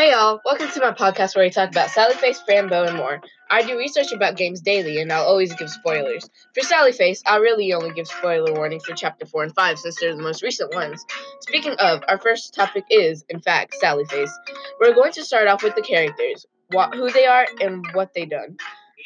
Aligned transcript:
Hey 0.00 0.12
y'all, 0.12 0.40
welcome 0.46 0.70
to 0.70 0.80
my 0.80 0.92
podcast 0.92 1.36
where 1.36 1.44
I 1.44 1.50
talk 1.50 1.68
about 1.68 1.90
Sally 1.90 2.14
Face, 2.14 2.40
Fran 2.40 2.70
Bow, 2.70 2.84
and 2.84 2.96
more. 2.96 3.20
I 3.50 3.60
do 3.60 3.76
research 3.76 4.12
about 4.12 4.34
games 4.34 4.62
daily 4.62 4.98
and 4.98 5.12
I'll 5.12 5.26
always 5.26 5.52
give 5.52 5.68
spoilers. 5.68 6.26
For 6.54 6.62
Sally 6.62 6.92
Face, 6.92 7.22
I'll 7.26 7.42
really 7.42 7.70
only 7.74 7.92
give 7.92 8.08
spoiler 8.08 8.54
warnings 8.54 8.86
for 8.86 8.94
chapter 8.94 9.26
4 9.26 9.42
and 9.42 9.54
5 9.54 9.78
since 9.78 10.00
they're 10.00 10.16
the 10.16 10.22
most 10.22 10.42
recent 10.42 10.72
ones. 10.72 11.04
Speaking 11.40 11.74
of, 11.74 12.02
our 12.08 12.16
first 12.16 12.54
topic 12.54 12.84
is, 12.88 13.26
in 13.28 13.42
fact, 13.42 13.74
Sally 13.74 14.06
Face. 14.06 14.32
We're 14.80 14.94
going 14.94 15.12
to 15.12 15.22
start 15.22 15.48
off 15.48 15.62
with 15.62 15.74
the 15.74 15.82
characters, 15.82 16.46
what, 16.70 16.94
who 16.94 17.10
they 17.10 17.26
are, 17.26 17.46
and 17.60 17.84
what 17.92 18.14
they 18.14 18.24
done. 18.24 18.56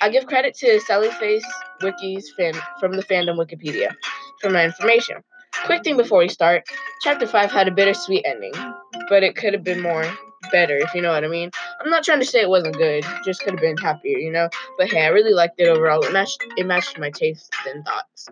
I 0.01 0.11
give 0.11 0.27
credit 0.27 0.55
to 0.59 0.79
Sally 0.79 1.11
Face 1.11 1.45
Wiki's 1.83 2.31
fan, 2.37 2.55
from 2.79 2.93
the 2.93 3.03
fandom 3.03 3.37
Wikipedia 3.37 3.97
for 4.41 4.49
my 4.49 4.65
information. 4.65 5.25
Quick 5.65 5.83
thing 5.83 5.97
before 5.97 6.21
we 6.21 6.29
start, 6.29 6.63
chapter 7.03 7.27
5 7.27 7.51
had 7.51 7.67
a 7.67 7.73
bittersweet 7.73 8.25
ending, 8.25 8.53
but 9.09 9.25
it 9.25 9.35
could 9.35 9.55
have 9.55 9.65
been 9.65 9.81
more 9.81 10.05
better, 10.55 10.77
if 10.77 10.95
you 10.95 11.03
know 11.03 11.11
what 11.11 11.25
I 11.25 11.29
mean. 11.29 11.51
I'm 11.81 11.91
not 11.91 12.05
trying 12.05 12.21
to 12.21 12.25
say 12.25 12.41
it 12.41 12.49
wasn't 12.49 12.77
good, 12.77 13.05
just 13.25 13.43
could 13.43 13.55
have 13.55 13.61
been 13.61 13.77
happier, 13.77 14.19
you 14.19 14.31
know. 14.31 14.49
But 14.79 14.89
hey, 14.89 15.03
I 15.03 15.09
really 15.09 15.35
liked 15.35 15.59
it 15.59 15.67
overall. 15.67 16.01
It 16.05 16.13
matched 16.13 16.45
it 16.57 16.65
matched 16.65 16.97
my 16.97 17.11
tastes 17.11 17.51
and 17.69 17.85
thoughts. 17.85 18.29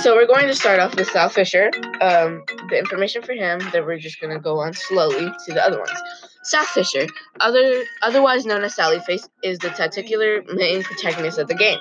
So 0.00 0.14
we're 0.14 0.26
going 0.26 0.46
to 0.46 0.54
start 0.54 0.78
off 0.78 0.94
with 0.94 1.08
Sal 1.08 1.28
Fisher. 1.28 1.72
Um, 2.00 2.44
the 2.70 2.78
information 2.78 3.22
for 3.22 3.32
him 3.32 3.58
that 3.72 3.84
we're 3.84 3.98
just 3.98 4.20
gonna 4.20 4.38
go 4.38 4.60
on 4.60 4.72
slowly 4.72 5.32
to 5.46 5.52
the 5.52 5.62
other 5.62 5.78
ones. 5.78 5.98
Sal 6.44 6.64
Fisher, 6.64 7.06
other 7.40 7.82
otherwise 8.02 8.46
known 8.46 8.62
as 8.62 8.74
Sally 8.74 9.00
Face, 9.00 9.28
is 9.42 9.58
the 9.58 9.70
titular 9.70 10.42
main 10.54 10.84
protagonist 10.84 11.38
of 11.38 11.48
the 11.48 11.54
game. 11.54 11.78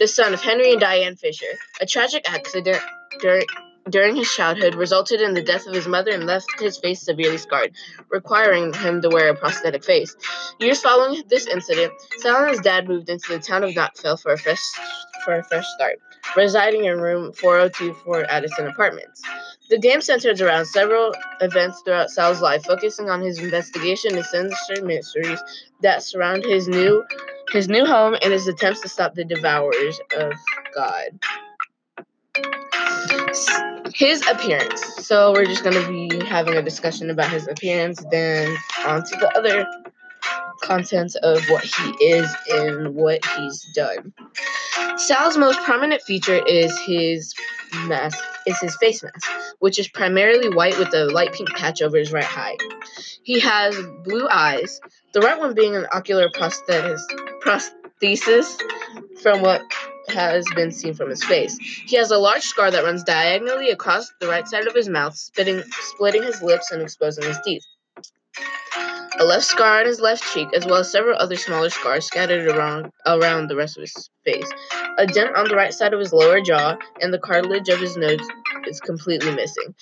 The 0.00 0.08
son 0.08 0.34
of 0.34 0.42
Henry 0.42 0.72
and 0.72 0.80
Diane 0.80 1.16
Fisher. 1.16 1.52
A 1.80 1.86
tragic 1.86 2.28
accident 2.28 2.82
during 3.20 3.46
during 3.88 4.16
his 4.16 4.32
childhood 4.32 4.74
resulted 4.74 5.20
in 5.20 5.34
the 5.34 5.42
death 5.42 5.66
of 5.66 5.74
his 5.74 5.86
mother 5.86 6.10
and 6.10 6.26
left 6.26 6.60
his 6.60 6.78
face 6.78 7.02
severely 7.02 7.38
scarred, 7.38 7.72
requiring 8.10 8.72
him 8.74 9.00
to 9.00 9.08
wear 9.08 9.28
a 9.28 9.34
prosthetic 9.34 9.84
face. 9.84 10.16
Years 10.58 10.80
following 10.80 11.22
this 11.28 11.46
incident, 11.46 11.92
Sal 12.18 12.42
and 12.42 12.50
his 12.50 12.60
dad 12.60 12.88
moved 12.88 13.08
into 13.08 13.32
the 13.32 13.38
town 13.38 13.64
of 13.64 13.70
Nockfell 13.70 14.20
for 14.20 14.32
a 14.32 14.38
fresh, 14.38 14.62
for 15.24 15.34
a 15.34 15.44
fresh 15.44 15.66
start, 15.76 15.98
residing 16.36 16.84
in 16.84 17.00
room 17.00 17.32
4024 17.32 18.24
Addison 18.28 18.66
Apartments. 18.66 19.22
The 19.68 19.78
game 19.78 20.00
centers 20.00 20.40
around 20.40 20.66
several 20.66 21.12
events 21.40 21.82
throughout 21.82 22.10
Sal's 22.10 22.40
life, 22.40 22.64
focusing 22.64 23.10
on 23.10 23.20
his 23.20 23.38
investigation 23.38 24.12
into 24.12 24.24
sinister 24.24 24.84
mysteries 24.84 25.42
that 25.82 26.02
surround 26.02 26.44
his 26.44 26.68
new 26.68 27.04
his 27.52 27.68
new 27.68 27.86
home 27.86 28.16
and 28.22 28.32
his 28.32 28.48
attempts 28.48 28.80
to 28.80 28.88
stop 28.88 29.14
the 29.14 29.24
devourers 29.24 30.00
of 30.16 30.32
God 30.74 31.20
his 33.94 34.26
appearance. 34.26 35.06
So 35.06 35.32
we're 35.32 35.46
just 35.46 35.64
gonna 35.64 35.86
be 35.88 36.24
having 36.26 36.54
a 36.54 36.62
discussion 36.62 37.10
about 37.10 37.30
his 37.30 37.48
appearance, 37.48 38.04
then 38.10 38.56
on 38.86 39.04
to 39.04 39.16
the 39.16 39.36
other 39.36 39.66
contents 40.62 41.14
of 41.16 41.42
what 41.48 41.64
he 41.64 42.04
is 42.04 42.34
and 42.50 42.94
what 42.94 43.24
he's 43.24 43.64
done. 43.74 44.12
Sal's 44.96 45.36
most 45.36 45.58
prominent 45.60 46.02
feature 46.02 46.44
is 46.46 46.76
his 46.80 47.34
mask, 47.86 48.18
is 48.46 48.58
his 48.60 48.76
face 48.76 49.02
mask, 49.02 49.30
which 49.58 49.78
is 49.78 49.88
primarily 49.88 50.48
white 50.48 50.78
with 50.78 50.92
a 50.94 51.04
light 51.06 51.32
pink 51.32 51.50
patch 51.50 51.82
over 51.82 51.96
his 51.96 52.12
right 52.12 52.26
eye. 52.36 52.56
He 53.22 53.40
has 53.40 53.76
blue 54.04 54.28
eyes, 54.28 54.80
the 55.12 55.20
right 55.20 55.38
one 55.38 55.54
being 55.54 55.74
an 55.76 55.86
ocular 55.92 56.28
prosthesis, 56.28 57.00
prosthesis 57.42 58.60
from 59.22 59.42
what 59.42 59.62
has 60.08 60.46
been 60.54 60.72
seen 60.72 60.94
from 60.94 61.10
his 61.10 61.24
face. 61.24 61.58
He 61.58 61.96
has 61.96 62.10
a 62.10 62.18
large 62.18 62.42
scar 62.42 62.70
that 62.70 62.84
runs 62.84 63.04
diagonally 63.04 63.70
across 63.70 64.12
the 64.20 64.28
right 64.28 64.46
side 64.46 64.66
of 64.66 64.74
his 64.74 64.88
mouth, 64.88 65.14
spitting, 65.16 65.62
splitting 65.80 66.22
his 66.22 66.42
lips 66.42 66.70
and 66.70 66.82
exposing 66.82 67.24
his 67.24 67.38
teeth. 67.44 67.64
A 69.18 69.24
left 69.24 69.46
scar 69.46 69.80
on 69.80 69.86
his 69.86 70.00
left 70.00 70.22
cheek, 70.34 70.48
as 70.54 70.66
well 70.66 70.76
as 70.76 70.90
several 70.90 71.16
other 71.18 71.36
smaller 71.36 71.70
scars 71.70 72.04
scattered 72.04 72.48
around 72.48 72.90
around 73.06 73.48
the 73.48 73.56
rest 73.56 73.78
of 73.78 73.80
his 73.80 74.10
face. 74.24 74.50
A 74.98 75.06
dent 75.06 75.34
on 75.34 75.48
the 75.48 75.56
right 75.56 75.72
side 75.72 75.94
of 75.94 76.00
his 76.00 76.12
lower 76.12 76.40
jaw, 76.40 76.76
and 77.00 77.14
the 77.14 77.18
cartilage 77.18 77.70
of 77.70 77.80
his 77.80 77.96
nose 77.96 78.20
is 78.66 78.78
completely 78.80 79.34
missing. 79.34 79.74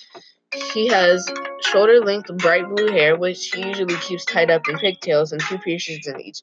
He 0.73 0.87
has 0.87 1.27
shoulder 1.61 1.99
length 1.99 2.29
bright 2.37 2.67
blue 2.67 2.87
hair, 2.87 3.17
which 3.17 3.51
he 3.53 3.65
usually 3.65 3.95
keeps 3.97 4.25
tied 4.25 4.51
up 4.51 4.67
in 4.67 4.77
pigtails 4.77 5.31
and 5.31 5.41
two 5.41 5.57
piercings 5.57 6.07
in 6.07 6.19
each 6.21 6.41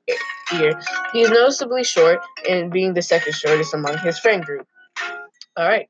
ear. 0.54 0.78
He 1.12 1.22
is 1.22 1.30
noticeably 1.30 1.84
short, 1.84 2.20
and 2.48 2.70
being 2.70 2.94
the 2.94 3.02
second 3.02 3.34
shortest 3.34 3.74
among 3.74 3.98
his 3.98 4.18
friend 4.18 4.44
group. 4.44 4.66
Alright, 5.58 5.88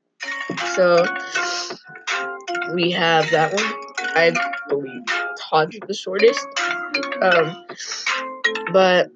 so 0.75 1.05
we 2.73 2.91
have 2.91 3.29
that 3.31 3.53
one. 3.53 3.73
I 4.15 4.33
believe 4.69 5.01
Todd 5.39 5.73
the 5.87 5.93
shortest. 5.93 6.45
Um, 7.21 7.65
but 8.71 9.09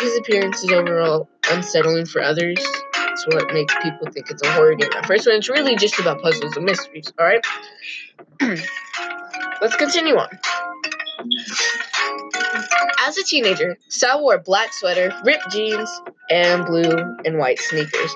his 0.00 0.18
appearance 0.18 0.62
is 0.64 0.70
overall 0.70 1.28
unsettling 1.50 2.06
for 2.06 2.22
others. 2.22 2.58
It's 3.22 3.34
what 3.34 3.52
makes 3.52 3.74
people 3.82 4.10
think 4.10 4.30
it's 4.30 4.42
a 4.42 4.50
horror 4.52 4.74
game 4.74 4.88
at 4.96 5.04
first, 5.04 5.26
when 5.26 5.36
it's 5.36 5.50
really 5.50 5.76
just 5.76 5.98
about 5.98 6.22
puzzles 6.22 6.56
and 6.56 6.64
mysteries, 6.64 7.12
alright? 7.20 7.44
Let's 9.60 9.76
continue 9.76 10.16
on. 10.16 10.28
As 13.06 13.18
a 13.18 13.24
teenager, 13.24 13.76
Sal 13.88 14.22
wore 14.22 14.36
a 14.36 14.38
black 14.38 14.72
sweater, 14.72 15.12
ripped 15.22 15.50
jeans, 15.50 15.90
and 16.30 16.64
blue 16.64 16.96
and 17.26 17.36
white 17.36 17.58
sneakers. 17.58 18.14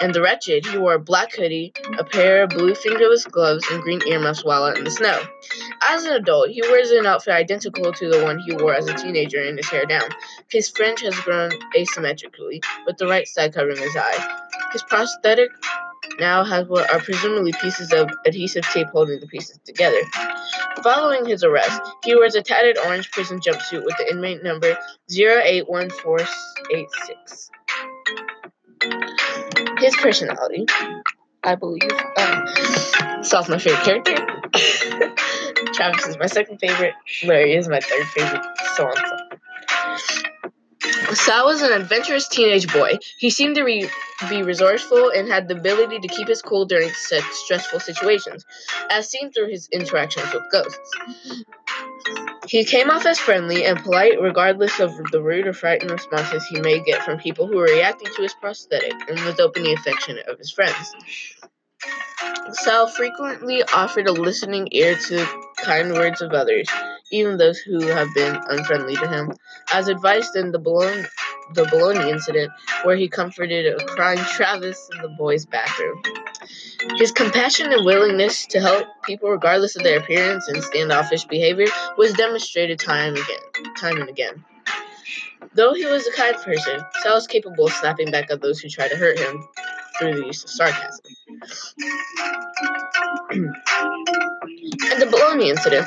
And 0.00 0.14
the 0.14 0.22
wretched, 0.22 0.64
he 0.64 0.78
wore 0.78 0.94
a 0.94 0.98
black 0.98 1.34
hoodie, 1.34 1.74
a 1.98 2.04
pair 2.04 2.42
of 2.42 2.50
blue 2.50 2.74
fingerless 2.74 3.26
gloves, 3.26 3.66
and 3.70 3.82
green 3.82 4.00
earmuffs 4.06 4.42
while 4.42 4.64
out 4.64 4.78
in 4.78 4.84
the 4.84 4.90
snow. 4.90 5.20
As 5.82 6.04
an 6.04 6.14
adult, 6.14 6.48
he 6.48 6.62
wears 6.62 6.90
an 6.90 7.04
outfit 7.04 7.34
identical 7.34 7.92
to 7.92 8.08
the 8.08 8.24
one 8.24 8.38
he 8.38 8.54
wore 8.54 8.74
as 8.74 8.88
a 8.88 8.94
teenager 8.94 9.42
and 9.42 9.58
his 9.58 9.68
hair 9.68 9.84
down. 9.84 10.08
His 10.48 10.70
fringe 10.70 11.02
has 11.02 11.20
grown 11.20 11.50
asymmetrically, 11.76 12.64
with 12.86 12.96
the 12.96 13.06
right 13.06 13.28
side 13.28 13.52
covering 13.52 13.76
his 13.76 13.94
eye. 13.94 14.40
His 14.72 14.82
prosthetic 14.84 15.50
now 16.18 16.42
has 16.44 16.66
what 16.66 16.90
are 16.90 17.00
presumably 17.00 17.52
pieces 17.60 17.92
of 17.92 18.10
adhesive 18.26 18.64
tape 18.72 18.88
holding 18.88 19.20
the 19.20 19.26
pieces 19.26 19.60
together. 19.64 20.00
Following 20.82 21.26
his 21.26 21.44
arrest, 21.44 21.82
he 22.04 22.14
wears 22.14 22.34
a 22.34 22.42
tattered 22.42 22.78
orange 22.78 23.10
prison 23.10 23.38
jumpsuit 23.40 23.84
with 23.84 23.96
the 23.98 24.10
inmate 24.10 24.42
number 24.42 24.78
081486. 25.10 27.50
His 29.80 29.96
personality, 29.96 30.66
I 31.42 31.54
believe, 31.54 31.90
um, 32.18 33.24
Sal's 33.24 33.48
my 33.48 33.58
favorite 33.58 33.82
character. 33.82 34.14
Travis 35.72 36.06
is 36.06 36.18
my 36.18 36.26
second 36.26 36.58
favorite. 36.58 36.94
Larry 37.24 37.54
is 37.54 37.66
my 37.68 37.80
third 37.80 38.06
favorite. 38.08 38.44
So 38.76 38.86
on 38.86 38.96
so. 38.96 39.30
Sal 41.14 41.46
was 41.46 41.62
an 41.62 41.72
adventurous 41.72 42.28
teenage 42.28 42.72
boy. 42.72 42.98
He 43.18 43.30
seemed 43.30 43.56
to 43.56 43.64
be, 43.64 43.88
be 44.28 44.42
resourceful 44.42 45.10
and 45.10 45.28
had 45.28 45.48
the 45.48 45.56
ability 45.56 45.98
to 46.00 46.08
keep 46.08 46.28
his 46.28 46.42
cool 46.42 46.66
during 46.66 46.90
such 46.90 47.24
stressful 47.32 47.80
situations, 47.80 48.44
as 48.90 49.10
seen 49.10 49.32
through 49.32 49.48
his 49.48 49.68
interactions 49.72 50.32
with 50.32 50.42
ghosts. 50.52 50.90
He 52.46 52.64
came 52.64 52.90
off 52.90 53.06
as 53.06 53.18
friendly 53.18 53.64
and 53.64 53.82
polite 53.82 54.20
regardless 54.20 54.80
of 54.80 54.96
the 55.12 55.22
rude 55.22 55.46
or 55.46 55.52
frightened 55.52 55.90
responses 55.90 56.46
he 56.46 56.60
may 56.60 56.80
get 56.80 57.02
from 57.02 57.18
people 57.18 57.46
who 57.46 57.56
were 57.56 57.64
reacting 57.64 58.12
to 58.14 58.22
his 58.22 58.34
prosthetic 58.34 58.94
and 59.08 59.20
was 59.20 59.38
openly 59.38 59.72
affectionate 59.72 60.26
of 60.26 60.38
his 60.38 60.50
friends. 60.50 60.94
Sal 62.52 62.88
frequently 62.88 63.62
offered 63.62 64.08
a 64.08 64.12
listening 64.12 64.68
ear 64.72 64.96
to 64.96 65.16
the 65.16 65.44
kind 65.62 65.92
words 65.92 66.20
of 66.20 66.32
others, 66.32 66.68
even 67.12 67.36
those 67.36 67.58
who 67.58 67.80
have 67.86 68.12
been 68.14 68.40
unfriendly 68.48 68.96
to 68.96 69.06
him, 69.06 69.32
as 69.72 69.88
advice, 69.88 70.34
in 70.34 70.50
the 70.50 70.58
Bologna, 70.58 71.04
the 71.54 71.64
Bologna 71.66 72.10
incident, 72.10 72.52
where 72.84 72.96
he 72.96 73.08
comforted 73.08 73.66
a 73.66 73.84
crying 73.84 74.18
Travis 74.18 74.88
in 74.94 75.02
the 75.02 75.08
boys' 75.08 75.46
bathroom. 75.46 76.02
His 76.96 77.12
compassion 77.12 77.72
and 77.72 77.84
willingness 77.84 78.46
to 78.46 78.60
help 78.60 78.86
people 79.04 79.30
regardless 79.30 79.76
of 79.76 79.82
their 79.82 79.98
appearance 79.98 80.48
and 80.48 80.62
standoffish 80.62 81.24
behavior 81.24 81.66
was 81.96 82.12
demonstrated 82.12 82.78
time 82.78 83.14
and 83.14 83.18
again, 83.18 83.74
time 83.76 84.00
and 84.00 84.08
again. 84.08 84.44
Though 85.54 85.74
he 85.74 85.84
was 85.86 86.06
a 86.06 86.12
kind 86.12 86.36
person, 86.36 86.80
Sal 87.02 87.16
was 87.16 87.26
capable 87.26 87.66
of 87.66 87.72
snapping 87.72 88.10
back 88.10 88.30
at 88.30 88.40
those 88.40 88.60
who 88.60 88.68
tried 88.68 88.88
to 88.88 88.96
hurt 88.96 89.18
him 89.18 89.42
through 89.98 90.14
the 90.14 90.26
use 90.26 90.44
of 90.44 90.50
sarcasm. 90.50 91.04
In 93.32 94.98
the 94.98 95.08
Bologna 95.10 95.50
incident, 95.50 95.86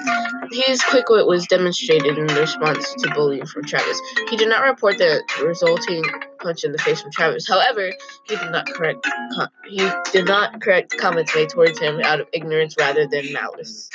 his 0.52 0.82
quick 0.82 1.10
wit 1.10 1.28
was 1.28 1.46
demonstrated 1.48 2.18
in 2.18 2.26
response 2.28 2.94
to 2.96 3.14
bullying 3.14 3.46
from 3.46 3.64
Travis. 3.64 4.00
He 4.30 4.38
did 4.38 4.50
not 4.50 4.64
report 4.64 4.98
the 4.98 5.22
resulting 5.44 6.04
punch 6.40 6.64
in 6.64 6.72
the 6.72 6.78
face 6.78 7.02
from 7.02 7.12
Travis. 7.12 7.48
However, 7.48 7.92
he 8.28 8.36
did 8.36 8.52
not 8.52 8.68
correct 8.68 9.08
com- 9.36 9.50
he 9.70 9.90
did 10.12 10.26
not 10.26 10.62
correct 10.62 10.98
comments 10.98 11.36
made 11.36 11.50
towards 11.50 11.80
him 11.80 12.02
out 12.04 12.20
of 12.20 12.28
ignorance 12.34 12.76
rather 12.80 13.08
than 13.08 13.32
malice. 13.34 13.90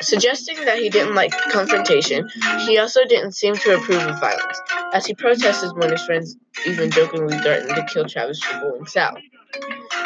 Suggesting 0.00 0.64
that 0.64 0.78
he 0.78 0.90
didn't 0.90 1.14
like 1.14 1.32
confrontation, 1.50 2.28
he 2.66 2.78
also 2.78 3.04
didn't 3.04 3.32
seem 3.32 3.54
to 3.54 3.76
approve 3.76 4.02
of 4.02 4.20
violence, 4.20 4.60
as 4.96 5.04
he 5.04 5.14
protested 5.14 5.76
when 5.76 5.90
his 5.90 6.02
friends 6.06 6.36
even 6.66 6.90
jokingly 6.90 7.36
threatened 7.40 7.76
to 7.76 7.84
kill 7.84 8.06
Travis 8.06 8.42
for 8.42 8.58
bullying 8.60 8.86
Sal. 8.86 9.14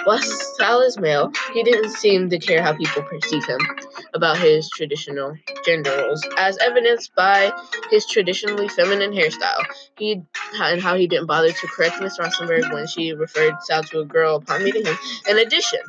While 0.03 0.19
Sal 0.19 0.81
is 0.81 0.99
male, 0.99 1.31
he 1.55 1.63
didn't 1.63 1.91
seem 1.91 2.29
to 2.31 2.39
care 2.41 2.61
how 2.61 2.73
people 2.73 3.03
perceive 3.05 3.45
him 3.45 3.61
about 4.15 4.39
his 4.39 4.69
traditional 4.71 5.37
gender 5.65 5.97
roles, 5.97 6.27
as 6.37 6.59
evidenced 6.59 7.15
by 7.15 7.53
his 7.91 8.05
traditionally 8.07 8.69
feminine 8.69 9.13
hairstyle. 9.13 9.63
He 9.97 10.23
and 10.55 10.83
how 10.83 10.97
he 10.97 11.07
didn't 11.07 11.27
bother 11.27 11.53
to 11.53 11.67
correct 11.69 12.01
Miss 12.01 12.19
Rosenberg 12.19 12.73
when 12.73 12.89
she 12.89 13.13
referred 13.13 13.63
Sal 13.63 13.85
to 13.85 14.01
a 14.01 14.05
girl 14.05 14.37
upon 14.37 14.65
meeting 14.65 14.85
him. 14.85 14.97
In 15.29 15.39
addition, 15.39 15.81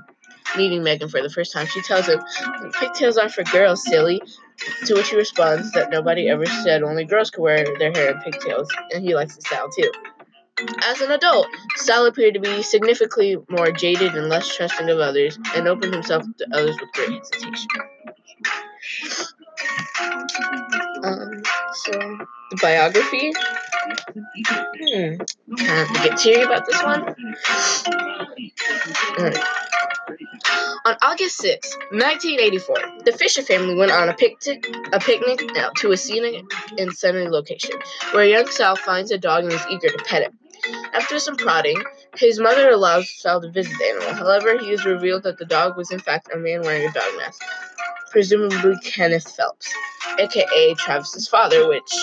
meeting 0.56 0.84
Megan 0.84 1.10
for 1.10 1.24
the 1.24 1.30
first 1.30 1.54
time, 1.54 1.66
she 1.66 1.82
tells 1.82 2.06
him, 2.06 2.22
"Pigtails 2.80 3.18
are 3.18 3.30
for 3.30 3.44
girls, 3.46 3.84
silly." 3.84 4.22
To 4.86 4.94
which 4.94 5.10
he 5.10 5.16
responds 5.16 5.72
that 5.72 5.90
nobody 5.90 6.30
ever 6.30 6.46
said 6.46 6.84
only 6.84 7.06
girls 7.06 7.30
could 7.30 7.42
wear 7.42 7.66
their 7.80 7.92
hair 7.92 8.12
in 8.12 8.20
pigtails, 8.20 8.70
and 8.94 9.04
he 9.04 9.16
likes 9.16 9.36
the 9.36 9.42
style 9.42 9.70
too. 9.70 9.92
As 10.84 11.02
an 11.02 11.12
adult, 11.12 11.48
Sal 11.76 12.06
appeared 12.06 12.36
to 12.36 12.40
be 12.40 12.62
significantly 12.62 13.38
more 13.50 13.72
jaded 13.72 14.14
and 14.16 14.30
less 14.30 14.56
trusting 14.56 14.90
of 14.90 15.00
others, 15.00 15.40
and 15.56 15.68
opened 15.68 15.94
himself 15.94 16.24
to 16.38 16.48
others 16.54 16.78
with 16.80 16.92
great 16.94 17.10
hesitation. 17.10 17.68
Um, 21.04 21.42
so, 21.74 21.92
the 22.52 22.58
biography. 22.62 23.34
Hmm. 24.84 25.16
I 25.58 25.64
have 25.64 25.88
to 25.88 26.10
get 26.10 26.18
teary 26.18 26.44
about 26.44 26.66
this 26.66 26.84
one. 26.84 27.16
On 30.84 30.96
August 31.04 31.38
6, 31.38 31.78
1984, 31.92 32.76
the 33.06 33.12
Fisher 33.12 33.44
family 33.44 33.76
went 33.76 33.92
on 33.92 34.10
a 34.10 34.16
picnic, 34.16 34.68
a 34.92 35.00
picnic 35.00 35.40
to 35.76 35.92
a 35.92 35.98
scenic 35.98 36.44
and 36.80 36.92
sunny 36.92 37.28
location, 37.28 37.76
where 38.14 38.26
young 38.26 38.48
Sal 38.48 38.76
finds 38.76 39.12
a 39.12 39.18
dog 39.20 39.44
and 39.44 39.54
is 39.54 39.66
eager 39.70 39.90
to 39.90 40.04
pet 40.06 40.24
it. 40.24 40.34
After 40.96 41.20
some 41.20 41.36
prodding, 41.36 41.80
his 42.16 42.40
mother 42.40 42.72
allows 42.72 43.12
Sal 43.12 43.42
to 43.42 43.52
visit 43.52 43.78
the 43.78 43.86
animal. 43.86 44.14
However, 44.16 44.58
he 44.58 44.72
is 44.72 44.84
revealed 44.84 45.22
that 45.24 45.38
the 45.38 45.46
dog 45.46 45.78
was 45.78 45.92
in 45.92 46.00
fact 46.00 46.30
a 46.34 46.38
man 46.38 46.62
wearing 46.62 46.90
a 46.90 46.92
dog 46.92 47.18
mask, 47.18 47.44
presumably 48.10 48.76
Kenneth 48.84 49.36
Phelps, 49.36 49.72
aka 50.18 50.74
Travis's 50.74 51.28
father, 51.28 51.68
which 51.68 51.94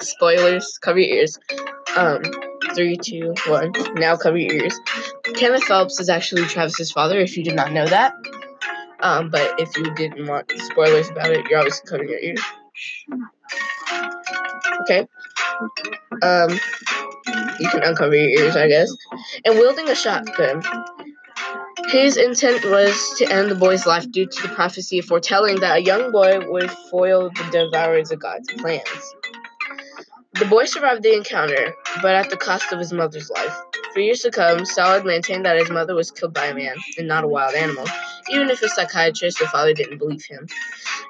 spoilers, 0.00 0.76
cover 0.82 0.98
your 0.98 1.16
ears. 1.16 1.38
Um, 1.96 2.22
three, 2.74 2.98
two, 2.98 3.34
one. 3.46 3.72
Now 3.94 4.16
cover 4.16 4.36
your 4.36 4.52
ears. 4.52 4.78
Kenneth 5.34 5.64
Phelps 5.64 6.00
is 6.00 6.08
actually 6.08 6.44
Travis's 6.44 6.90
father. 6.90 7.18
If 7.18 7.36
you 7.36 7.44
did 7.44 7.54
not 7.54 7.72
know 7.72 7.86
that, 7.86 8.14
um, 9.00 9.30
but 9.30 9.60
if 9.60 9.76
you 9.76 9.94
didn't 9.94 10.26
want 10.26 10.52
spoilers 10.56 11.08
about 11.08 11.30
it, 11.30 11.46
you're 11.48 11.58
obviously 11.58 11.88
covering 11.88 12.08
your 12.08 12.18
ears. 12.18 12.42
Okay. 14.82 15.06
Um, 16.22 16.50
you 17.58 17.68
can 17.68 17.82
uncover 17.82 18.14
your 18.14 18.44
ears, 18.44 18.56
I 18.56 18.68
guess. 18.68 18.90
And 19.44 19.58
wielding 19.58 19.88
a 19.88 19.94
shotgun. 19.94 20.62
His 21.88 22.16
intent 22.16 22.64
was 22.64 23.14
to 23.18 23.32
end 23.32 23.50
the 23.50 23.54
boy's 23.54 23.86
life 23.86 24.10
due 24.10 24.26
to 24.26 24.42
the 24.42 24.54
prophecy 24.54 25.00
foretelling 25.00 25.60
that 25.60 25.78
a 25.78 25.80
young 25.80 26.12
boy 26.12 26.40
would 26.48 26.70
foil 26.90 27.30
the 27.30 27.48
devourers 27.50 28.10
of 28.10 28.20
God's 28.20 28.52
plans. 28.54 29.14
The 30.34 30.44
boy 30.44 30.66
survived 30.66 31.02
the 31.02 31.16
encounter, 31.16 31.74
but 32.02 32.14
at 32.14 32.30
the 32.30 32.36
cost 32.36 32.72
of 32.72 32.78
his 32.78 32.92
mother's 32.92 33.30
life. 33.30 33.56
For 33.92 34.00
years 34.00 34.20
to 34.20 34.30
come, 34.30 34.64
Sal 34.64 35.02
maintained 35.02 35.44
that 35.46 35.56
his 35.56 35.70
mother 35.70 35.94
was 35.94 36.10
killed 36.10 36.34
by 36.34 36.46
a 36.46 36.54
man 36.54 36.76
and 36.98 37.08
not 37.08 37.24
a 37.24 37.28
wild 37.28 37.54
animal, 37.54 37.86
even 38.30 38.50
if 38.50 38.60
his 38.60 38.74
psychiatrist 38.74 39.40
or 39.40 39.46
father 39.46 39.72
didn't 39.72 39.98
believe 39.98 40.24
him. 40.24 40.46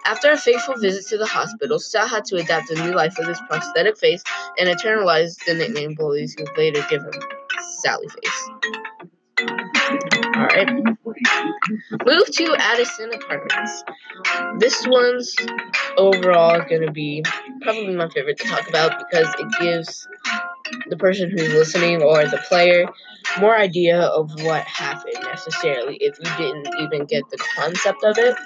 After 0.05 0.31
a 0.31 0.37
fateful 0.37 0.77
visit 0.77 1.07
to 1.09 1.19
the 1.19 1.27
hospital, 1.27 1.79
Sal 1.79 2.07
had 2.07 2.25
to 2.27 2.37
adapt 2.37 2.71
a 2.71 2.75
new 2.83 2.95
life 2.95 3.15
with 3.19 3.29
his 3.29 3.41
prosthetic 3.49 3.99
face 3.99 4.23
and 4.59 4.69
internalize 4.69 5.37
the 5.45 5.55
nickname 5.55 5.95
bullies 5.95 6.37
would 6.39 6.57
later 6.57 6.85
give 6.89 7.03
him 7.03 7.13
Sally 7.81 8.09
Face. 8.09 8.51
Alright. 10.37 10.71
Move 12.07 12.27
to 12.27 12.57
Addison 12.59 13.13
Apartments. 13.13 13.85
This 14.59 14.87
one's 14.87 15.35
overall 15.97 16.61
going 16.69 16.83
to 16.83 16.93
be 16.93 17.25
probably 17.63 17.95
my 17.95 18.09
favorite 18.09 18.39
to 18.39 18.49
talk 18.49 18.69
about 18.69 18.99
because 18.99 19.35
it 19.39 19.49
gives 19.61 20.09
the 20.89 20.97
person 20.97 21.31
who's 21.31 21.53
listening 21.53 22.03
or 22.03 22.25
the 22.27 22.39
player 22.49 22.87
more 23.41 23.57
idea 23.57 24.01
of 24.01 24.31
what 24.43 24.65
happened 24.65 25.17
necessarily 25.25 25.97
if 25.97 26.19
you 26.19 26.37
didn't 26.37 26.69
even 26.81 27.07
get 27.07 27.29
the 27.31 27.39
concept 27.57 28.03
of 28.05 28.19
it. 28.19 28.37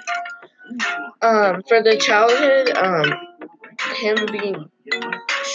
Um, 1.21 1.63
for 1.67 1.81
the 1.81 1.97
childhood, 1.97 2.75
um, 2.75 3.13
him 3.95 4.25
being 4.31 4.69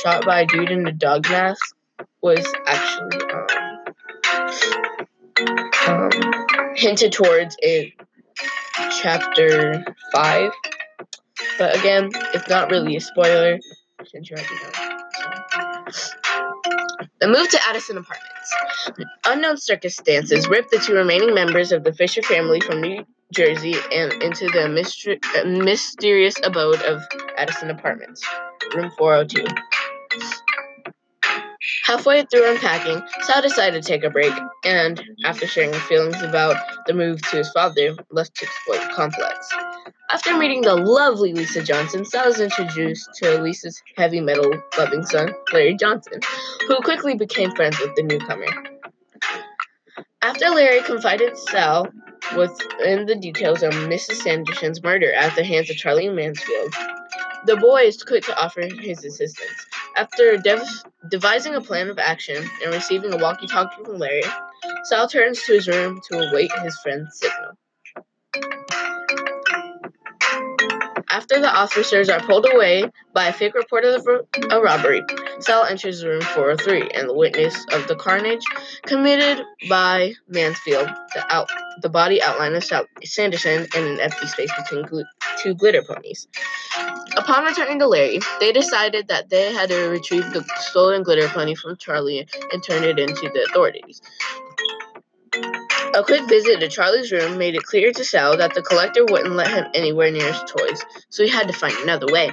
shot 0.03 0.25
by 0.25 0.43
a 0.43 0.47
dude 0.47 0.71
in 0.71 0.87
a 0.87 0.93
dog 0.93 1.29
mask 1.29 1.75
was 2.23 2.47
actually 2.67 3.21
um, 3.33 3.49
um, 5.87 6.11
hinted 6.75 7.13
towards 7.13 7.57
in 7.63 7.93
chapter 9.01 9.85
5. 10.13 10.53
But 11.59 11.79
again, 11.79 12.11
it's 12.35 12.49
not 12.49 12.71
really 12.71 12.97
a 12.97 13.01
spoiler 13.01 13.59
since 14.05 14.31
you 14.31 14.37
already 14.37 14.55
know. 14.55 16.18
The 17.21 17.29
move 17.29 17.49
to 17.51 17.59
Addison 17.69 17.99
Apartments. 17.99 19.09
Unknown 19.27 19.57
circumstances 19.57 20.49
ripped 20.49 20.71
the 20.71 20.79
two 20.79 20.95
remaining 20.95 21.35
members 21.35 21.73
of 21.73 21.83
the 21.83 21.93
Fisher 21.93 22.23
family 22.23 22.61
from 22.61 22.81
New 22.81 23.05
Jersey 23.33 23.75
and 23.93 24.23
into 24.23 24.47
the 24.47 24.69
myster- 24.69 25.19
uh, 25.37 25.45
mysterious 25.45 26.37
abode 26.45 26.81
of 26.83 27.03
Addison 27.37 27.71
Apartments, 27.71 28.25
room 28.75 28.91
402. 28.97 29.45
Halfway 31.85 32.23
through 32.25 32.51
unpacking, 32.51 33.03
Sal 33.23 33.43
decided 33.43 33.83
to 33.83 33.89
take 33.89 34.05
a 34.05 34.11
break, 34.11 34.33
and 34.65 35.03
after 35.25 35.47
sharing 35.47 35.73
feelings 35.73 36.21
about 36.23 36.57
the 36.87 36.95
move 36.95 37.23
to 37.31 37.37
his 37.37 37.51
father, 37.51 37.97
left 38.11 38.35
to 38.37 38.45
explore 38.47 38.79
the 38.79 38.95
complex. 38.95 39.49
After 40.11 40.37
meeting 40.37 40.63
the 40.63 40.75
lovely 40.75 41.33
Lisa 41.33 41.63
Johnson, 41.63 42.05
Sal 42.05 42.29
is 42.29 42.41
introduced 42.41 43.09
to 43.17 43.43
Lisa's 43.43 43.83
heavy 43.97 44.21
metal 44.21 44.51
loving 44.79 45.05
son, 45.05 45.35
Larry 45.53 45.77
Johnson, 45.77 46.21
who 46.67 46.77
quickly 46.77 47.15
became 47.15 47.51
friends 47.53 47.79
with 47.79 47.95
the 47.95 48.03
newcomer. 48.03 48.47
After 50.23 50.51
Larry 50.51 50.83
confided 50.83 51.37
Sal 51.39 51.89
within 52.37 53.07
the 53.07 53.17
details 53.21 53.63
of 53.63 53.73
Mrs. 53.73 54.23
Sanderson's 54.23 54.83
murder 54.83 55.13
at 55.13 55.35
the 55.37 55.45
hands 55.45 55.71
of 55.71 55.77
Charlie 55.77 56.09
Mansfield, 56.09 56.75
the 57.47 57.57
boy 57.57 57.83
is 57.83 58.03
quick 58.03 58.25
to 58.25 58.43
offer 58.43 58.63
his 58.63 59.05
assistance. 59.05 59.67
After 59.99 60.37
dev- 60.37 60.85
devising 61.11 61.57
a 61.57 61.61
plan 61.61 61.91
of 61.91 61.99
action 61.99 62.49
and 62.65 62.73
receiving 62.73 63.13
a 63.13 63.17
walkie 63.17 63.49
talkie 63.49 63.83
from 63.83 63.99
Larry, 63.99 64.23
Sal 64.85 65.09
turns 65.09 65.43
to 65.43 65.55
his 65.55 65.67
room 65.67 66.01
to 66.09 66.21
await 66.21 66.53
his 66.63 66.79
friend's 66.79 67.19
signal. 67.19 67.59
After 71.11 71.41
the 71.41 71.51
officers 71.53 72.09
are 72.09 72.21
pulled 72.21 72.47
away 72.49 72.85
by 73.13 73.27
a 73.27 73.33
fake 73.33 73.55
report 73.55 73.85
of 73.85 74.07
a 74.07 74.61
robbery, 74.61 75.03
Sal 75.41 75.65
enters 75.65 76.05
room 76.05 76.21
403 76.21 76.91
and 76.91 77.09
the 77.09 77.15
witness 77.15 77.55
of 77.73 77.87
the 77.87 77.95
carnage 77.95 78.45
committed 78.83 79.45
by 79.69 80.15
Mansfield, 80.29 80.89
the, 81.15 81.35
out- 81.35 81.49
the 81.81 81.89
body 81.89 82.21
outline 82.23 82.55
of 82.55 82.65
Sal- 82.65 82.87
Sanderson, 83.05 83.67
and 83.75 83.85
an 83.87 84.01
empty 84.01 84.27
space 84.27 84.51
between 84.57 84.85
gl- 84.85 85.05
two 85.39 85.55
glitter 85.55 85.83
ponies. 85.83 86.27
Upon 87.17 87.45
returning 87.45 87.79
to 87.79 87.87
Larry, 87.87 88.21
they 88.41 88.53
decided 88.53 89.09
that 89.09 89.31
they 89.31 89.53
had 89.53 89.69
to 89.71 89.89
retrieve 89.89 90.33
the 90.33 90.45
stolen 90.59 91.03
glitter 91.03 91.29
pony 91.29 91.55
from 91.55 91.77
Charlie 91.77 92.27
and 92.53 92.63
turn 92.63 92.85
it 92.85 92.99
into 92.99 93.29
the 93.29 93.47
authorities. 93.51 94.01
A 95.95 96.03
quick 96.03 96.29
visit 96.29 96.61
to 96.61 96.69
Charlie's 96.69 97.11
room 97.11 97.39
made 97.39 97.55
it 97.55 97.63
clear 97.63 97.93
to 97.93 98.05
Sal 98.05 98.37
that 98.37 98.55
the 98.55 98.63
collector 98.63 99.05
wouldn't 99.05 99.35
let 99.35 99.49
him 99.49 99.67
anywhere 99.75 100.11
near 100.11 100.33
his 100.33 100.43
toys, 100.49 100.83
so 101.09 101.23
he 101.23 101.29
had 101.29 101.47
to 101.49 101.55
find 101.55 101.75
another 101.79 102.07
way. 102.13 102.31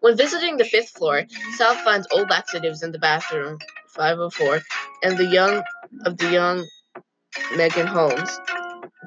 When 0.00 0.16
visiting 0.16 0.56
the 0.56 0.64
fifth 0.64 0.90
floor, 0.90 1.24
Sal 1.56 1.74
finds 1.76 2.06
old 2.12 2.30
laxatives 2.30 2.82
in 2.82 2.92
the 2.92 2.98
bathroom, 2.98 3.58
504, 3.88 4.60
and 5.02 5.18
the 5.18 5.26
young 5.26 5.62
of 6.04 6.16
the 6.16 6.30
young 6.30 6.66
Megan 7.56 7.86
Holmes. 7.86 8.38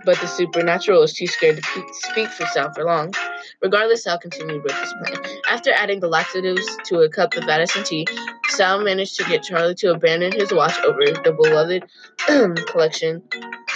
But 0.04 0.20
the 0.20 0.28
supernatural 0.28 1.04
is 1.04 1.14
too 1.14 1.28
scared 1.28 1.58
to 1.58 1.62
pe- 1.62 1.92
speak 1.92 2.30
for 2.30 2.46
Sal 2.48 2.74
for 2.74 2.86
long. 2.86 3.14
Regardless, 3.62 4.04
Sal 4.04 4.18
continued 4.18 4.64
with 4.64 4.74
his 4.74 4.94
plan. 4.94 5.24
After 5.48 5.72
adding 5.72 6.00
the 6.00 6.08
laxatives 6.08 6.66
to 6.86 7.02
a 7.02 7.10
cup 7.10 7.36
of 7.36 7.48
Addison 7.48 7.84
tea, 7.84 8.08
Sal 8.50 8.82
managed 8.82 9.16
to 9.18 9.24
get 9.26 9.44
Charlie 9.44 9.76
to 9.76 9.92
abandon 9.92 10.32
his 10.32 10.52
watch 10.52 10.78
over 10.82 11.00
the 11.00 11.32
beloved 11.32 11.86
collection 12.68 13.22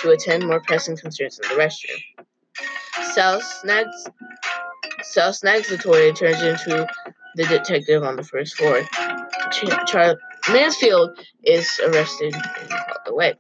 to 0.02 0.12
attend 0.12 0.48
more 0.48 0.60
pressing 0.62 0.98
concerns 0.98 1.40
in 1.40 1.50
the 1.50 1.62
restroom. 1.62 2.02
Sal 3.14 3.42
snags 3.42 4.08
Sal 5.12 5.34
snags 5.34 5.70
the 5.70 5.78
toy 5.78 6.10
and 6.10 6.18
turns 6.18 6.42
into 6.42 6.88
the 7.36 7.46
detective 7.46 8.04
on 8.04 8.16
the 8.16 8.24
first 8.24 8.56
floor. 8.56 8.82
Ch- 9.52 10.50
Mansfield 10.52 11.18
is 11.44 11.80
arrested 11.84 12.34
and 12.34 12.70
called 12.70 13.08
away. 13.08 13.34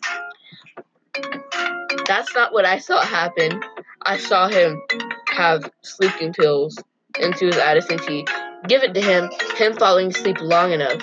That's 2.07 2.33
not 2.33 2.53
what 2.53 2.65
I 2.65 2.79
saw 2.79 3.01
happen. 3.01 3.61
I 4.03 4.17
saw 4.17 4.47
him 4.47 4.81
have 5.29 5.69
sleeping 5.81 6.33
pills 6.33 6.77
into 7.19 7.47
his 7.47 7.57
Addison 7.57 7.99
tea, 7.99 8.25
give 8.67 8.83
it 8.83 8.93
to 8.93 9.01
him, 9.01 9.29
him 9.57 9.75
falling 9.75 10.07
asleep 10.07 10.37
long 10.41 10.71
enough 10.71 11.01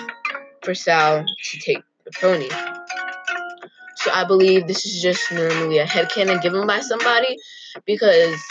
for 0.63 0.73
Sal 0.73 1.25
to 1.25 1.59
take 1.59 1.83
the 2.05 2.11
pony. 2.19 2.49
So 3.97 4.11
I 4.13 4.25
believe 4.25 4.67
this 4.67 4.85
is 4.85 5.01
just 5.01 5.31
normally 5.31 5.77
a 5.77 5.85
headcanon 5.85 6.41
given 6.41 6.67
by 6.67 6.79
somebody 6.81 7.37
because 7.85 8.41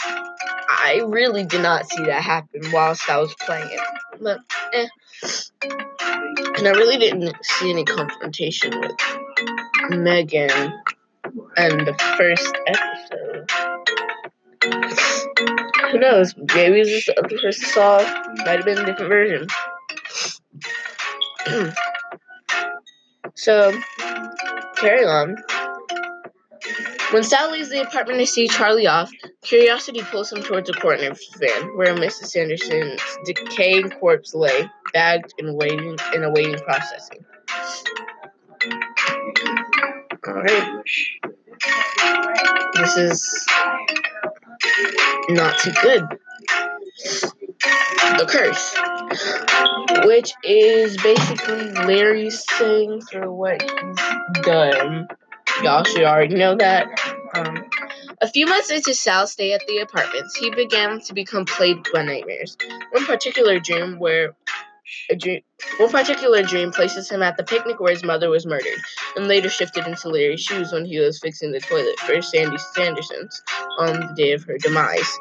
I 0.85 1.01
really 1.05 1.45
did 1.45 1.61
not 1.61 1.89
see 1.89 2.03
that 2.03 2.21
happen 2.21 2.61
whilst 2.73 3.09
I 3.09 3.17
was 3.17 3.33
playing 3.35 3.69
it. 3.71 3.79
But, 4.21 4.39
eh. 4.73 4.87
And 6.57 6.67
I 6.67 6.71
really 6.71 6.97
didn't 6.97 7.33
see 7.41 7.71
any 7.71 7.85
confrontation 7.85 8.77
with 8.81 8.91
Megan 9.91 10.73
in 11.57 11.85
the 11.85 11.95
first 12.17 12.53
episode. 12.67 13.49
Who 15.91 15.99
knows? 15.99 16.35
Maybe 16.53 16.83
this 16.83 17.07
other 17.17 17.29
person 17.29 17.65
saw 17.69 17.99
might 18.45 18.57
have 18.57 18.65
been 18.65 18.79
a 18.79 18.85
different 18.85 19.09
version. 19.09 19.47
so, 23.35 23.71
carry 24.75 25.05
on. 25.05 25.37
When 27.13 27.23
Sal 27.23 27.51
leaves 27.51 27.69
the 27.69 27.83
apartment 27.83 28.19
to 28.21 28.25
see 28.25 28.47
Charlie 28.47 28.87
off, 28.87 29.11
curiosity 29.43 30.01
pulls 30.01 30.31
him 30.31 30.41
towards 30.41 30.67
a 30.67 30.73
corner 30.73 31.13
van 31.37 31.77
where 31.77 31.93
Mrs. 31.93 32.29
Sanderson's 32.29 33.03
decaying 33.23 33.91
corpse 33.91 34.33
lay, 34.33 34.67
bagged 34.93 35.31
and 35.37 35.55
waiting 35.55 35.95
in 36.15 36.23
awaiting 36.23 36.55
processing. 36.55 37.23
Alright. 40.27 40.83
This 42.73 42.97
is 42.97 43.45
not 45.29 45.59
too 45.59 45.71
good. 45.83 46.07
The 48.17 48.25
curse, 48.27 48.75
which 50.07 50.33
is 50.43 50.97
basically 51.03 51.73
Larry 51.85 52.31
saying 52.31 53.01
for 53.01 53.31
what 53.31 53.61
he's 53.61 54.41
done. 54.43 55.07
Y'all 55.63 55.85
should 55.85 56.03
already 56.03 56.35
know 56.35 56.55
that. 56.57 56.87
Um, 57.33 57.63
a 58.21 58.27
few 58.27 58.45
months 58.45 58.69
into 58.69 58.93
Sal's 58.93 59.31
stay 59.31 59.53
at 59.53 59.61
the 59.65 59.77
apartments, 59.77 60.35
he 60.35 60.49
began 60.49 60.99
to 61.01 61.13
become 61.13 61.45
plagued 61.45 61.89
by 61.93 62.03
nightmares. 62.03 62.57
One 62.91 63.05
particular 63.05 63.59
dream 63.59 63.97
where 63.97 64.35
a 65.09 65.15
dream, 65.15 65.41
one 65.77 65.89
particular 65.89 66.43
dream 66.43 66.71
places 66.71 67.09
him 67.09 67.21
at 67.21 67.37
the 67.37 67.43
picnic 67.43 67.79
where 67.79 67.93
his 67.93 68.03
mother 68.03 68.29
was 68.29 68.45
murdered, 68.45 68.79
and 69.15 69.27
later 69.27 69.49
shifted 69.49 69.87
into 69.87 70.09
Larry's 70.09 70.41
shoes 70.41 70.73
when 70.73 70.83
he 70.83 70.99
was 70.99 71.19
fixing 71.19 71.53
the 71.53 71.61
toilet 71.61 71.97
for 71.99 72.21
Sandy 72.21 72.57
Sanderson's 72.75 73.41
on 73.79 74.01
the 74.01 74.13
day 74.17 74.33
of 74.33 74.43
her 74.43 74.57
demise. 74.57 75.19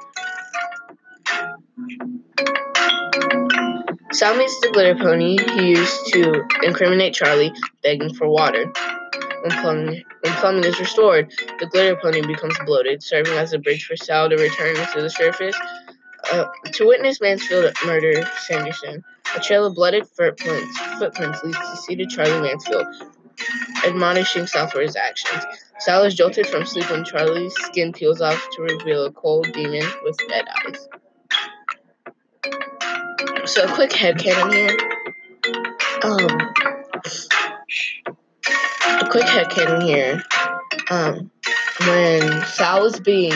Sal 4.11 4.37
meets 4.37 4.61
the 4.61 4.71
glitter 4.73 4.97
pony 4.97 5.39
he 5.55 5.71
used 5.71 6.07
to 6.13 6.45
incriminate 6.65 7.15
Charlie, 7.15 7.53
begging 7.83 8.13
for 8.13 8.29
water. 8.29 8.71
When 9.43 10.05
when 10.23 10.33
plumbing 10.35 10.65
is 10.65 10.79
restored, 10.79 11.33
the 11.59 11.67
glitter 11.67 11.97
pony 11.97 12.25
becomes 12.25 12.57
bloated, 12.65 13.03
serving 13.03 13.33
as 13.33 13.53
a 13.53 13.59
bridge 13.59 13.85
for 13.85 13.97
Sal 13.97 14.31
to 14.31 14.37
return 14.37 14.75
to 14.75 15.03
the 15.03 15.11
surface. 15.11 15.57
Uh, 16.33 16.45
to 16.73 16.87
witness 16.87 17.21
Mansfield 17.21 17.75
murder 17.85 18.25
Sanderson, 18.47 19.03
a 19.37 19.41
trail 19.41 19.67
of 19.67 19.75
blooded 19.75 20.07
footprints, 20.07 20.79
footprints 20.99 21.43
leads 21.43 21.59
to 21.59 21.77
seated 21.77 22.09
Charlie 22.11 22.41
Mansfield, 22.41 22.87
admonishing 23.85 24.47
Sal 24.47 24.69
for 24.69 24.81
his 24.81 24.95
actions. 24.95 25.45
Sal 25.81 26.05
is 26.05 26.15
jolted 26.15 26.47
from 26.47 26.65
sleep 26.65 26.89
when 26.91 27.05
Charlie's 27.05 27.55
skin 27.55 27.93
peels 27.93 28.21
off 28.21 28.47
to 28.53 28.63
reveal 28.63 29.07
a 29.07 29.13
cold 29.13 29.49
demon 29.53 29.85
with 30.05 30.17
red 30.31 30.45
eyes. 30.65 30.89
So, 33.45 33.65
a 33.65 33.75
quick 33.75 33.91
headcanon 33.91 34.53
here. 34.53 34.79
Um, 36.05 36.53
a 38.47 39.09
quick 39.11 39.25
headcanon 39.25 39.83
here. 39.83 40.23
Um, 40.91 41.31
when 41.87 42.45
Sal 42.47 42.83
was 42.83 43.01
being 43.01 43.33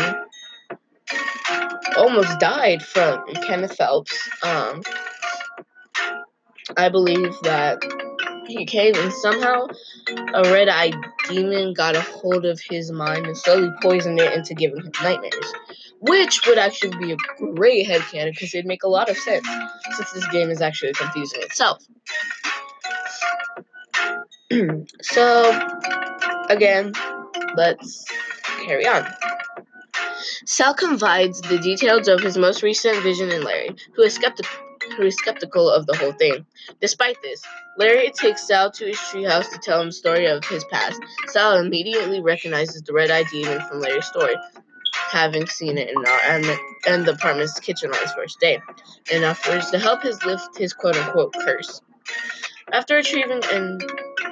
almost 1.97 2.39
died 2.39 2.83
from 2.83 3.25
Kenneth 3.47 3.77
Phelps, 3.77 4.29
um, 4.43 4.83
I 6.77 6.89
believe 6.89 7.35
that 7.43 7.79
he 8.47 8.65
came 8.65 8.95
and 8.97 9.13
somehow 9.13 9.67
a 10.35 10.43
red 10.45 10.69
eyed 10.69 10.95
demon 11.29 11.75
got 11.75 11.97
a 11.97 12.01
hold 12.01 12.45
of 12.45 12.61
his 12.61 12.93
mind 12.93 13.27
and 13.27 13.37
slowly 13.37 13.71
poisoned 13.83 14.21
it 14.21 14.33
into 14.33 14.55
giving 14.55 14.79
him 14.79 14.93
nightmares. 15.03 15.53
Which 16.01 16.47
would 16.47 16.59
actually 16.59 16.97
be 16.99 17.13
a 17.13 17.17
great 17.55 17.87
headcanon 17.87 18.33
because 18.33 18.55
it'd 18.55 18.67
make 18.67 18.83
a 18.85 18.89
lot 18.89 19.09
of 19.09 19.17
sense 19.17 19.49
since 19.97 20.13
this 20.13 20.29
game 20.29 20.51
is 20.51 20.61
actually 20.61 20.93
confusing 20.93 21.41
itself. 21.43 21.83
so, 25.03 25.69
again, 26.49 26.93
let's 27.57 28.05
carry 28.65 28.87
on. 28.87 29.07
Sal 30.45 30.75
confides 30.75 31.41
the 31.41 31.59
details 31.59 32.09
of 32.09 32.21
his 32.21 32.37
most 32.39 32.63
recent 32.63 33.03
vision 33.03 33.31
in 33.31 33.43
Larry, 33.43 33.71
who 33.95 34.03
is 34.03 34.15
skeptical 34.15 34.67
who 34.97 35.03
is 35.03 35.17
skeptical 35.17 35.69
of 35.69 35.87
the 35.87 35.97
whole 35.97 36.13
thing. 36.13 36.47
Despite 36.81 37.21
this, 37.23 37.43
Larry 37.77 38.11
takes 38.11 38.47
Sal 38.47 38.71
to 38.73 38.87
his 38.87 38.97
treehouse 38.97 39.51
to 39.51 39.59
tell 39.59 39.81
him 39.81 39.89
the 39.89 39.93
story 39.93 40.27
of 40.27 40.45
his 40.45 40.65
past. 40.65 41.01
Sal 41.29 41.59
immediately 41.59 42.21
recognizes 42.21 42.83
the 42.83 42.93
red-eyed 42.93 43.27
demon 43.31 43.61
from 43.63 43.81
Larry's 43.81 44.07
story, 44.07 44.35
having 44.93 45.47
seen 45.47 45.77
it 45.79 45.89
in, 45.89 45.97
our, 45.97 46.41
the 47.05 47.13
apartment's 47.13 47.59
kitchen 47.61 47.91
on 47.93 48.01
his 48.01 48.13
first 48.13 48.41
day, 48.41 48.61
and 49.13 49.25
offers 49.25 49.71
to 49.71 49.79
help 49.79 50.03
his 50.03 50.25
lift 50.25 50.57
his 50.57 50.73
quote-unquote 50.73 51.35
curse. 51.35 51.83
After 52.73 52.97
retrieving 52.97 53.43
an 53.53 53.81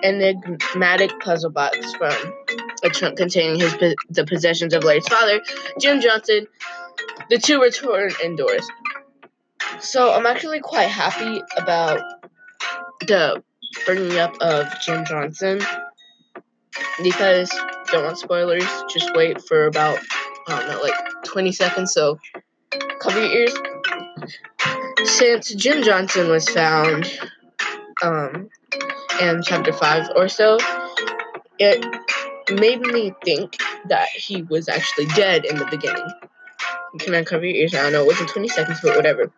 enigmatic 0.04 1.18
puzzle 1.20 1.50
box 1.50 1.94
from 1.94 2.12
a 2.82 2.90
trunk 2.90 3.16
containing 3.16 3.58
his 3.58 3.72
the 4.10 4.24
possessions 4.26 4.74
of 4.74 4.84
Larry's 4.84 5.08
father, 5.08 5.40
Jim 5.80 6.00
Johnson, 6.00 6.46
the 7.30 7.38
two 7.38 7.60
return 7.60 8.10
indoors. 8.22 8.68
So 9.80 10.12
I'm 10.12 10.26
actually 10.26 10.60
quite 10.60 10.88
happy 10.88 11.42
about 11.56 12.00
the 13.00 13.42
bringing 13.86 14.18
up 14.18 14.36
of 14.40 14.68
Jim 14.80 15.04
Johnson 15.04 15.60
because 17.02 17.50
don't 17.90 18.04
want 18.04 18.18
spoilers. 18.18 18.68
Just 18.88 19.14
wait 19.14 19.42
for 19.42 19.66
about 19.66 19.98
I 20.46 20.60
don't 20.60 20.68
know, 20.68 20.82
like 20.82 20.94
20 21.24 21.52
seconds. 21.52 21.92
So 21.92 22.18
cover 23.00 23.20
your 23.20 23.30
ears. 23.30 23.54
Since 25.04 25.54
Jim 25.54 25.82
Johnson 25.82 26.28
was 26.28 26.48
found 26.48 27.10
um, 28.02 28.48
in 29.20 29.42
chapter 29.42 29.72
five 29.72 30.10
or 30.16 30.28
so, 30.28 30.58
it 31.58 31.84
made 32.50 32.80
me 32.80 33.12
think 33.24 33.56
that 33.88 34.08
he 34.08 34.42
was 34.42 34.68
actually 34.68 35.06
dead 35.06 35.44
in 35.44 35.56
the 35.56 35.66
beginning. 35.66 36.06
Can 36.98 37.14
I 37.14 37.24
cover 37.24 37.44
your 37.44 37.56
ears? 37.56 37.74
I 37.74 37.82
don't 37.82 37.92
know. 37.92 38.02
It 38.02 38.08
wasn't 38.08 38.30
20 38.30 38.48
seconds, 38.48 38.80
but 38.82 38.96
whatever. 38.96 39.32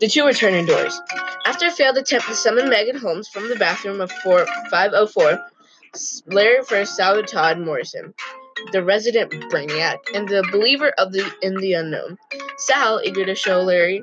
The 0.00 0.08
two 0.08 0.26
return 0.26 0.54
indoors. 0.54 1.00
After 1.46 1.66
a 1.66 1.70
failed 1.70 1.96
attempt 1.96 2.26
to 2.26 2.34
summon 2.34 2.68
Megan 2.68 2.96
Holmes 2.96 3.28
from 3.28 3.48
the 3.48 3.56
bathroom 3.56 4.00
of 4.00 4.10
4, 4.10 4.46
504, 4.70 5.46
Larry 6.26 6.62
first 6.64 6.96
saw 6.96 7.20
Todd 7.22 7.58
Morrison, 7.60 8.14
the 8.72 8.82
resident 8.82 9.30
brainiac 9.52 9.98
and 10.14 10.28
the 10.28 10.46
believer 10.50 10.92
of 10.98 11.12
the 11.12 11.30
in 11.42 11.56
the 11.56 11.74
unknown. 11.74 12.18
Sal, 12.56 13.00
eager 13.04 13.24
to 13.24 13.34
show 13.34 13.62
Larry 13.62 14.02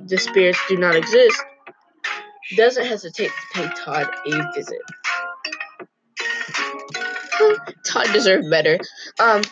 the 0.00 0.18
spirits 0.18 0.58
do 0.68 0.76
not 0.76 0.94
exist, 0.94 1.42
doesn't 2.56 2.86
hesitate 2.86 3.30
to 3.30 3.46
pay 3.54 3.68
Todd 3.76 4.08
a 4.26 4.52
visit. 4.54 4.80
Todd 7.86 8.12
deserved 8.12 8.50
better. 8.50 8.78
Um, 9.18 9.42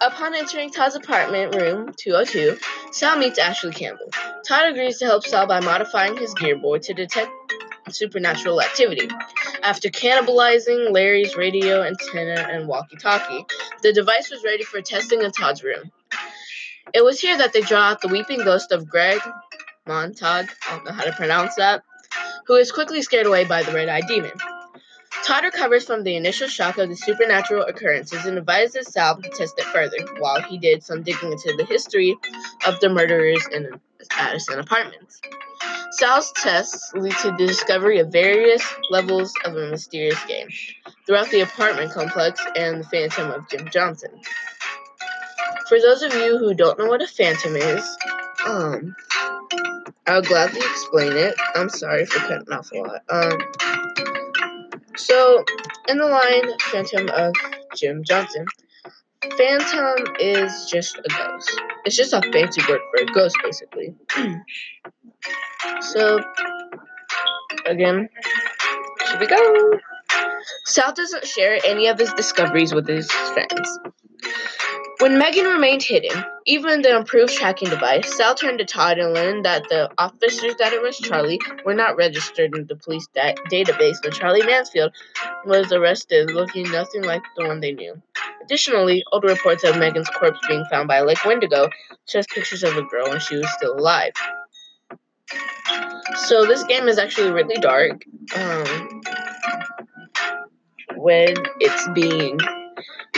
upon 0.00 0.34
entering 0.34 0.70
Todd's 0.70 0.94
apartment 0.94 1.54
room 1.54 1.92
202, 1.96 2.58
Sal 2.92 3.18
meets 3.18 3.38
Ashley 3.38 3.72
Campbell. 3.72 4.10
Todd 4.46 4.70
agrees 4.70 4.98
to 4.98 5.06
help 5.06 5.24
Sal 5.24 5.46
by 5.46 5.60
modifying 5.60 6.16
his 6.16 6.34
Gear 6.34 6.56
Boy 6.56 6.78
to 6.78 6.94
detect 6.94 7.30
supernatural 7.90 8.60
activity. 8.60 9.08
After 9.62 9.88
cannibalizing 9.88 10.92
Larry's 10.92 11.36
radio 11.36 11.82
antenna 11.82 12.46
and 12.50 12.68
walkie 12.68 12.96
talkie, 12.96 13.44
the 13.82 13.92
device 13.92 14.30
was 14.30 14.44
ready 14.44 14.64
for 14.64 14.80
testing 14.82 15.22
in 15.22 15.32
Todd's 15.32 15.62
room. 15.62 15.90
It 16.94 17.04
was 17.04 17.20
here 17.20 17.36
that 17.38 17.52
they 17.52 17.60
draw 17.60 17.90
out 17.90 18.00
the 18.00 18.08
weeping 18.08 18.38
ghost 18.38 18.72
of 18.72 18.88
Greg 18.88 19.20
Montag, 19.86 20.50
I 20.68 20.76
don't 20.76 20.84
know 20.84 20.92
how 20.92 21.04
to 21.04 21.12
pronounce 21.12 21.54
that, 21.56 21.82
who 22.48 22.54
is 22.54 22.72
quickly 22.72 23.02
scared 23.02 23.26
away 23.26 23.44
by 23.44 23.62
the 23.62 23.72
red 23.72 23.88
eyed 23.88 24.08
demon. 24.08 24.32
Todd 25.24 25.44
recovers 25.44 25.84
from 25.84 26.02
the 26.02 26.16
initial 26.16 26.48
shock 26.48 26.78
of 26.78 26.88
the 26.88 26.96
supernatural 26.96 27.64
occurrences 27.64 28.24
and 28.24 28.38
advises 28.38 28.88
Sal 28.88 29.20
to 29.20 29.28
test 29.30 29.58
it 29.58 29.64
further, 29.66 29.98
while 30.18 30.40
he 30.40 30.58
did 30.58 30.82
some 30.82 31.02
digging 31.02 31.32
into 31.32 31.54
the 31.56 31.64
history 31.64 32.16
of 32.66 32.80
the 32.80 32.88
murderers 32.88 33.46
in 33.52 33.68
Addison 34.12 34.58
apartments. 34.58 35.20
Sal's 35.90 36.32
tests 36.32 36.92
lead 36.94 37.12
to 37.18 37.30
the 37.32 37.46
discovery 37.46 37.98
of 37.98 38.12
various 38.12 38.64
levels 38.90 39.32
of 39.44 39.56
a 39.56 39.70
mysterious 39.70 40.22
game 40.26 40.48
throughout 41.06 41.30
the 41.30 41.40
apartment 41.40 41.92
complex 41.92 42.40
and 42.56 42.80
the 42.80 42.84
phantom 42.84 43.30
of 43.30 43.48
Jim 43.50 43.68
Johnson. 43.70 44.10
For 45.68 45.80
those 45.80 46.02
of 46.02 46.14
you 46.14 46.38
who 46.38 46.54
don't 46.54 46.78
know 46.78 46.86
what 46.86 47.02
a 47.02 47.06
phantom 47.06 47.56
is, 47.56 47.98
um, 48.46 48.94
I'll 50.08 50.22
gladly 50.22 50.60
explain 50.60 51.12
it. 51.16 51.34
I'm 51.54 51.68
sorry 51.68 52.06
for 52.06 52.20
cutting 52.20 52.52
off 52.52 52.70
a 52.72 52.78
lot. 52.78 53.02
Um, 53.10 53.38
So, 54.96 55.44
in 55.88 55.98
the 55.98 56.06
line 56.06 56.58
Phantom 56.60 57.08
of 57.10 57.34
Jim 57.76 58.02
Johnson, 58.04 58.46
Phantom 59.38 60.06
is 60.20 60.68
just 60.70 60.98
a 60.98 61.08
ghost. 61.08 61.60
It's 61.84 61.96
just 61.96 62.12
a 62.12 62.22
fancy 62.32 62.62
word 62.68 62.80
for 62.90 63.02
a 63.02 63.06
ghost, 63.06 63.36
basically. 63.42 63.94
so, 65.80 66.20
again, 67.66 68.08
here 69.08 69.20
we 69.20 69.26
go. 69.26 69.72
Sal 70.66 70.92
doesn't 70.94 71.26
share 71.26 71.58
any 71.64 71.88
of 71.88 71.98
his 71.98 72.12
discoveries 72.14 72.74
with 72.74 72.88
his 72.88 73.10
friends. 73.10 73.78
When 75.00 75.16
Megan 75.16 75.44
remained 75.44 75.84
hidden, 75.84 76.24
even 76.44 76.82
the 76.82 76.96
improved 76.96 77.32
tracking 77.32 77.70
device, 77.70 78.16
Sal 78.16 78.34
turned 78.34 78.58
to 78.58 78.64
Todd 78.64 78.98
and 78.98 79.14
learned 79.14 79.44
that 79.44 79.68
the 79.68 79.88
officers 79.96 80.56
that 80.58 80.74
arrested 80.74 81.06
Charlie 81.06 81.40
were 81.64 81.74
not 81.74 81.96
registered 81.96 82.52
in 82.56 82.66
the 82.66 82.74
police 82.74 83.06
da- 83.14 83.36
database 83.48 84.02
when 84.02 84.12
Charlie 84.12 84.42
Mansfield 84.42 84.92
was 85.44 85.70
arrested, 85.70 86.32
looking 86.32 86.68
nothing 86.72 87.04
like 87.04 87.22
the 87.36 87.46
one 87.46 87.60
they 87.60 87.72
knew. 87.72 88.02
Additionally, 88.42 89.04
old 89.12 89.22
reports 89.22 89.62
of 89.62 89.78
Megan's 89.78 90.08
corpse 90.08 90.40
being 90.48 90.64
found 90.68 90.88
by 90.88 91.00
Lake 91.02 91.24
Wendigo 91.24 91.68
shows 92.08 92.26
pictures 92.26 92.64
of 92.64 92.76
a 92.76 92.82
girl 92.82 93.08
when 93.08 93.20
she 93.20 93.36
was 93.36 93.48
still 93.52 93.78
alive. 93.78 94.12
So 96.26 96.44
this 96.44 96.64
game 96.64 96.88
is 96.88 96.98
actually 96.98 97.30
really 97.30 97.60
dark 97.60 98.04
um, 98.34 99.02
when 100.96 101.34
it's 101.60 101.88
being 101.90 102.40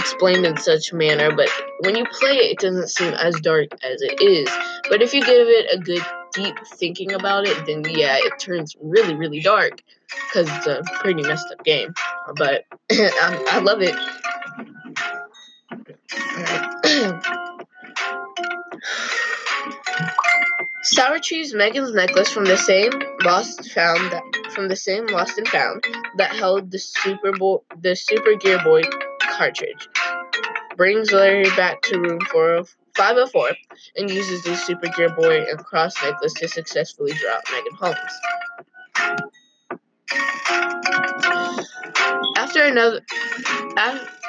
explained 0.00 0.45
in 0.45 0.57
such 0.57 0.92
manner, 0.92 1.35
but 1.35 1.49
when 1.80 1.97
you 1.97 2.04
play 2.04 2.33
it, 2.33 2.52
it 2.52 2.59
doesn't 2.59 2.88
seem 2.88 3.14
as 3.14 3.40
dark 3.40 3.69
as 3.85 4.02
it 4.02 4.21
is. 4.21 4.49
But 4.88 5.02
if 5.02 5.14
you 5.14 5.21
give 5.21 5.47
it 5.49 5.66
a 5.73 5.78
good 5.78 6.02
deep 6.33 6.57
thinking 6.66 7.12
about 7.12 7.47
it, 7.47 7.66
then 7.66 7.85
yeah, 7.88 8.16
it 8.19 8.38
turns 8.38 8.75
really, 8.80 9.14
really 9.14 9.40
dark 9.40 9.83
because 10.26 10.49
it's 10.49 10.66
a 10.66 10.83
pretty 10.95 11.23
messed 11.23 11.47
up 11.52 11.64
game. 11.64 11.95
But 12.37 12.64
I, 12.90 13.04
um, 13.23 13.45
I 13.50 13.59
love 13.61 13.80
it. 13.83 13.95
Sour 20.83 21.14
retrieves 21.14 21.52
Megan's 21.52 21.92
necklace 21.92 22.33
from 22.33 22.47
the 22.47 22.57
same 22.57 22.90
lost 23.23 23.71
found 23.73 24.12
that, 24.12 24.23
from 24.54 24.69
the 24.69 24.76
same 24.76 25.07
lost 25.09 25.37
and 25.37 25.47
found 25.47 25.85
that 26.16 26.35
held 26.35 26.71
the 26.71 26.78
Super 26.78 27.33
Bowl 27.33 27.64
the 27.83 27.95
Super 27.95 28.35
Gear 28.37 28.59
Boy 28.64 28.83
cartridge. 29.40 29.88
Brings 30.76 31.12
Larry 31.12 31.49
back 31.56 31.80
to 31.85 31.99
room 31.99 32.20
504 32.20 33.50
and 33.97 34.11
uses 34.11 34.44
the 34.44 34.54
Super 34.54 34.88
Gear 34.88 35.09
Boy 35.09 35.44
and 35.49 35.59
Cross 35.64 35.94
necklace 36.02 36.35
to 36.35 36.47
successfully 36.49 37.12
drop 37.14 37.42
Megan 37.50 37.75
Holmes. 37.75 37.97
After 42.37 42.64
another 42.64 43.00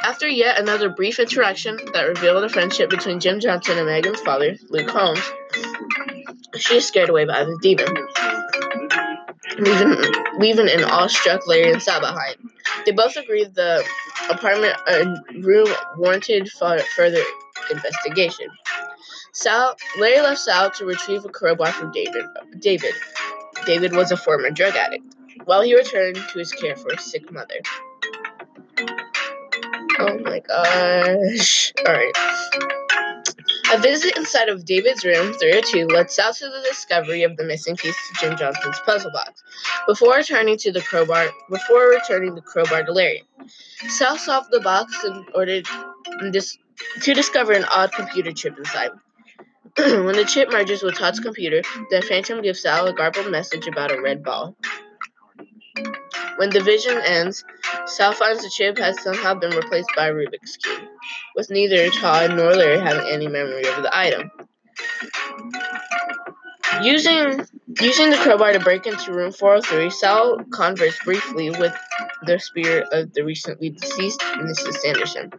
after 0.03 0.29
yet 0.29 0.57
another 0.57 0.87
brief 0.87 1.19
interaction 1.19 1.77
that 1.93 2.03
revealed 2.03 2.45
a 2.45 2.49
friendship 2.49 2.89
between 2.89 3.19
Jim 3.19 3.41
Johnson 3.41 3.77
and 3.77 3.87
Megan's 3.87 4.21
father, 4.21 4.55
Luke 4.69 4.89
Holmes, 4.89 5.19
she 6.55 6.77
is 6.77 6.87
scared 6.87 7.09
away 7.09 7.25
by 7.25 7.43
the 7.43 7.59
demon, 7.61 8.07
leaving, 9.59 10.39
leaving 10.39 10.69
an 10.69 10.85
awestruck 10.85 11.45
Larry 11.47 11.73
and 11.73 11.81
Sal 11.81 11.99
behind. 11.99 12.50
They 12.85 12.91
both 12.91 13.15
agreed 13.15 13.53
the 13.55 13.83
apartment 14.29 14.75
uh, 14.87 15.15
room 15.39 15.67
warranted 15.97 16.49
further 16.51 17.23
investigation. 17.69 18.47
Sal, 19.33 19.75
Larry 19.97 20.21
left 20.21 20.41
Sal 20.41 20.71
to 20.71 20.85
retrieve 20.85 21.23
a 21.25 21.29
crowbar 21.29 21.71
from 21.71 21.91
David. 21.91 22.25
David. 22.59 22.93
David 23.65 23.93
was 23.95 24.11
a 24.11 24.17
former 24.17 24.49
drug 24.49 24.75
addict. 24.75 25.15
While 25.45 25.61
he 25.61 25.75
returned 25.75 26.15
to 26.15 26.39
his 26.39 26.51
care 26.51 26.75
for 26.75 26.91
his 26.95 27.05
sick 27.05 27.31
mother. 27.31 27.55
Oh 29.99 30.19
my 30.19 30.39
gosh. 30.39 31.73
Alright. 31.87 32.70
A 33.73 33.77
visit 33.77 34.17
inside 34.17 34.49
of 34.49 34.65
David's 34.65 35.05
room 35.05 35.31
302 35.31 35.87
led 35.87 36.11
Sal 36.11 36.33
to 36.33 36.45
the 36.45 36.61
discovery 36.67 37.23
of 37.23 37.37
the 37.37 37.45
missing 37.45 37.77
piece 37.77 37.95
to 37.95 38.19
Jim 38.19 38.37
Johnson's 38.37 38.79
puzzle 38.81 39.11
box. 39.11 39.41
Before 39.87 40.15
returning 40.15 40.57
to 40.57 40.73
the 40.73 40.81
crowbar, 40.81 41.29
before 41.49 41.89
returning 41.89 42.35
the 42.35 42.41
crowbar 42.41 42.83
Larry, 42.89 43.23
Sal 43.87 44.17
solved 44.17 44.49
the 44.51 44.59
box 44.59 45.01
in 45.05 45.25
order 45.33 45.61
to 45.61 47.13
discover 47.13 47.53
an 47.53 47.63
odd 47.63 47.93
computer 47.93 48.33
chip 48.33 48.57
inside. 48.57 48.91
when 49.77 50.17
the 50.17 50.25
chip 50.25 50.51
merges 50.51 50.83
with 50.83 50.97
Todd's 50.97 51.21
computer, 51.21 51.61
the 51.91 52.01
Phantom 52.01 52.41
gives 52.41 52.61
Sal 52.61 52.87
a 52.87 52.93
garbled 52.93 53.31
message 53.31 53.67
about 53.67 53.91
a 53.91 54.01
red 54.01 54.21
ball. 54.21 54.57
When 56.41 56.49
the 56.49 56.63
vision 56.63 56.97
ends, 56.97 57.45
Sal 57.85 58.13
finds 58.13 58.41
the 58.41 58.49
chip 58.49 58.79
has 58.79 58.99
somehow 59.03 59.35
been 59.35 59.55
replaced 59.55 59.91
by 59.95 60.07
a 60.07 60.11
Rubik's 60.11 60.57
Cube, 60.57 60.87
with 61.35 61.51
neither 61.51 61.87
Todd 61.91 62.35
nor 62.35 62.55
Larry 62.55 62.79
having 62.79 63.07
any 63.07 63.27
memory 63.27 63.67
of 63.67 63.83
the 63.83 63.95
item. 63.95 64.31
Using 66.81 67.45
using 67.79 68.09
the 68.09 68.17
crowbar 68.17 68.53
to 68.53 68.59
break 68.59 68.87
into 68.87 69.13
room 69.13 69.31
403, 69.31 69.91
Sal 69.91 70.39
conversed 70.51 71.03
briefly 71.05 71.51
with 71.51 71.75
the 72.25 72.39
spirit 72.39 72.87
of 72.91 73.13
the 73.13 73.23
recently 73.23 73.69
deceased 73.69 74.21
Mrs. 74.21 74.77
Sanderson 74.77 75.31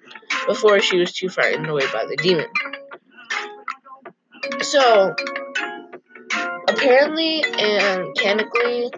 before 0.46 0.78
she 0.78 0.98
was 0.98 1.12
too 1.12 1.28
frightened 1.28 1.66
away 1.66 1.86
by 1.92 2.06
the 2.06 2.14
demon. 2.14 2.46
So, 4.60 5.16
apparently 6.68 7.42
and 7.42 8.06
mechanically, 8.06 8.92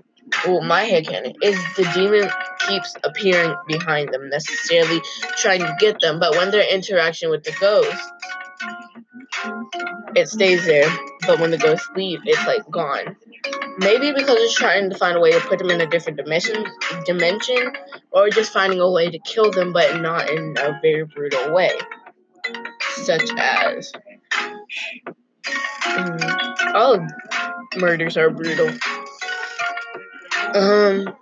well, 0.46 0.60
my 0.62 0.82
head 0.82 1.04
headcanon 1.04 1.34
is 1.42 1.56
the 1.76 1.90
demon 1.94 2.30
keeps 2.68 2.94
appearing 3.02 3.54
behind 3.66 4.12
them, 4.12 4.28
necessarily 4.28 5.00
trying 5.36 5.60
to 5.60 5.76
get 5.78 6.00
them, 6.00 6.18
but 6.18 6.32
when 6.32 6.50
their 6.50 6.66
interaction 6.72 7.30
with 7.30 7.44
the 7.44 7.52
ghost, 7.60 8.12
it 10.14 10.28
stays 10.28 10.64
there, 10.64 10.90
but 11.26 11.40
when 11.40 11.50
the 11.50 11.58
ghosts 11.58 11.88
leave, 11.96 12.20
it's 12.24 12.46
like 12.46 12.68
gone. 12.70 13.16
Maybe 13.78 14.12
because 14.12 14.38
it's 14.38 14.54
trying 14.54 14.90
to 14.90 14.96
find 14.96 15.16
a 15.16 15.20
way 15.20 15.32
to 15.32 15.40
put 15.40 15.58
them 15.58 15.70
in 15.70 15.80
a 15.80 15.86
different 15.86 16.18
dimension, 16.18 16.64
dimension, 17.04 17.72
or 18.12 18.30
just 18.30 18.52
finding 18.52 18.80
a 18.80 18.90
way 18.90 19.10
to 19.10 19.18
kill 19.18 19.50
them, 19.50 19.72
but 19.72 20.00
not 20.00 20.30
in 20.30 20.54
a 20.58 20.78
very 20.80 21.04
brutal 21.04 21.52
way, 21.52 21.72
such 23.02 23.28
as 23.36 23.92
mm, 25.82 26.74
all 26.74 27.06
murders 27.76 28.16
are 28.16 28.30
brutal. 28.30 28.70
Um, 30.54 31.14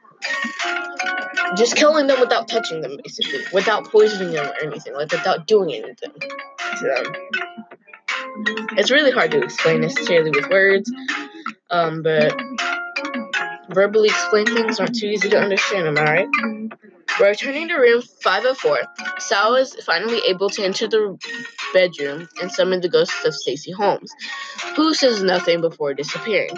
just 1.57 1.77
killing 1.77 2.07
them 2.07 2.21
without 2.21 2.49
touching 2.49 2.81
them, 2.81 2.99
basically, 3.03 3.41
without 3.53 3.91
poisoning 3.91 4.33
them 4.33 4.47
or 4.47 4.55
anything, 4.63 4.95
like 4.95 5.11
without 5.13 5.47
doing 5.47 5.73
anything 5.73 6.13
to 6.79 6.85
them. 6.85 7.13
It's 8.77 8.91
really 8.91 9.11
hard 9.11 9.31
to 9.33 9.43
explain 9.43 9.83
necessarily 9.83 10.31
with 10.31 10.49
words, 10.49 10.91
um, 11.71 12.03
but 12.03 12.35
verbally 13.71 14.09
explain 14.09 14.47
things 14.47 14.81
aren't 14.81 14.99
too 14.99 15.07
easy 15.07 15.29
to 15.31 15.39
understand. 15.39 15.87
Am 15.87 15.99
I 15.99 16.03
right? 16.03 16.29
Returning 17.21 17.69
to 17.69 17.75
room 17.75 18.01
504, 18.23 18.81
Sal 19.19 19.55
is 19.57 19.75
finally 19.85 20.21
able 20.29 20.49
to 20.51 20.65
enter 20.65 20.89
the 20.89 21.19
bedroom 21.75 22.27
and 22.41 22.51
summon 22.51 22.81
the 22.81 22.89
ghost 22.89 23.13
of 23.27 23.35
Stacy 23.35 23.71
Holmes, 23.71 24.11
who 24.77 24.95
says 24.95 25.23
nothing 25.23 25.61
before 25.61 25.93
disappearing. 25.93 26.57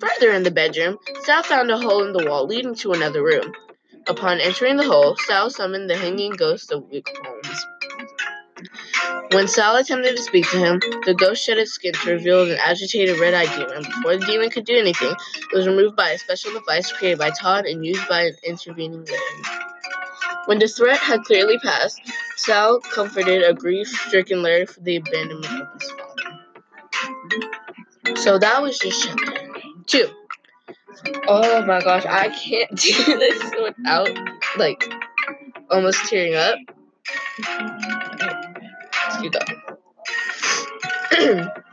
Further 0.00 0.32
in 0.32 0.44
the 0.44 0.50
bedroom, 0.50 0.98
Sal 1.22 1.42
found 1.42 1.70
a 1.70 1.78
hole 1.78 2.04
in 2.04 2.12
the 2.12 2.24
wall 2.24 2.46
leading 2.46 2.74
to 2.76 2.92
another 2.92 3.22
room. 3.22 3.52
Upon 4.06 4.38
entering 4.40 4.76
the 4.76 4.84
hole, 4.84 5.16
Sal 5.16 5.50
summoned 5.50 5.90
the 5.90 5.96
hanging 5.96 6.32
ghost 6.32 6.70
of 6.70 6.90
Luke 6.90 7.10
Holmes. 7.22 7.66
When 9.32 9.48
Sal 9.48 9.76
attempted 9.76 10.16
to 10.16 10.22
speak 10.22 10.48
to 10.50 10.58
him, 10.58 10.80
the 11.04 11.14
ghost 11.14 11.44
shed 11.44 11.58
its 11.58 11.72
skin 11.72 11.92
to 11.92 12.12
reveal 12.12 12.50
an 12.50 12.58
agitated 12.62 13.18
red-eyed 13.18 13.50
demon. 13.50 13.82
Before 13.82 14.16
the 14.16 14.24
demon 14.24 14.50
could 14.50 14.64
do 14.64 14.78
anything, 14.78 15.12
it 15.12 15.54
was 15.54 15.66
removed 15.66 15.96
by 15.96 16.10
a 16.10 16.18
special 16.18 16.52
device 16.52 16.92
created 16.92 17.18
by 17.18 17.30
Todd 17.30 17.66
and 17.66 17.84
used 17.84 18.08
by 18.08 18.22
an 18.22 18.36
intervening 18.44 19.04
Larry. 19.04 19.42
When 20.46 20.58
the 20.58 20.68
threat 20.68 20.98
had 20.98 21.24
clearly 21.24 21.58
passed, 21.58 22.00
Sal 22.36 22.80
comforted 22.80 23.42
a 23.42 23.52
grief-stricken 23.52 24.42
Larry 24.42 24.66
for 24.66 24.80
the 24.80 24.96
abandonment 24.96 25.60
of 25.60 25.68
his 25.80 25.90
father. 25.90 26.38
So 28.16 28.38
that 28.38 28.62
was 28.62 28.78
just 28.78 29.04
chapter 29.04 29.37
two. 29.88 30.08
Oh 31.26 31.64
my 31.66 31.80
gosh, 31.80 32.04
I 32.06 32.28
can't 32.28 32.70
do 32.76 33.18
this 33.18 33.52
without 33.62 34.10
like 34.56 34.92
almost 35.70 36.04
tearing 36.08 36.34
up. 36.34 36.58
Excuse 39.06 39.32
that. 39.32 39.78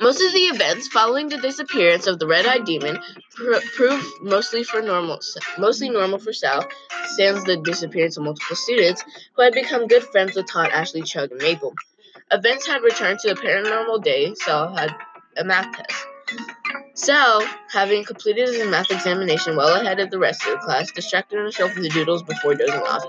Most 0.00 0.20
of 0.20 0.32
the 0.32 0.46
events 0.52 0.88
following 0.88 1.28
the 1.28 1.38
disappearance 1.38 2.06
of 2.06 2.18
the 2.18 2.26
red-eyed 2.26 2.64
demon 2.64 2.98
pr- 3.34 3.60
proved 3.74 4.06
mostly 4.20 4.64
for 4.64 4.82
normal, 4.82 5.20
mostly 5.58 5.88
normal 5.88 6.18
for 6.18 6.32
Sal, 6.32 6.66
sans 7.16 7.44
the 7.44 7.56
disappearance 7.56 8.16
of 8.16 8.24
multiple 8.24 8.56
students 8.56 9.04
who 9.34 9.42
had 9.42 9.54
become 9.54 9.86
good 9.86 10.02
friends 10.02 10.34
with 10.34 10.46
Todd, 10.50 10.70
Ashley, 10.70 11.02
Chug, 11.02 11.30
and 11.30 11.40
Maple. 11.40 11.74
Events 12.30 12.66
had 12.66 12.82
returned 12.82 13.20
to 13.20 13.28
the 13.28 13.40
paranormal 13.40 14.02
day. 14.02 14.34
Sal 14.34 14.74
had 14.74 14.94
a 15.36 15.44
math 15.44 15.72
test. 15.76 16.06
Sal, 16.96 17.46
having 17.70 18.04
completed 18.04 18.48
his 18.48 18.66
math 18.68 18.90
examination 18.90 19.54
well 19.54 19.78
ahead 19.78 20.00
of 20.00 20.10
the 20.10 20.18
rest 20.18 20.46
of 20.46 20.52
the 20.52 20.64
class, 20.64 20.90
distracted 20.90 21.38
himself 21.38 21.74
with 21.74 21.84
the 21.84 21.90
doodles 21.90 22.22
before 22.22 22.54
dozing 22.54 22.80
off. 22.80 23.04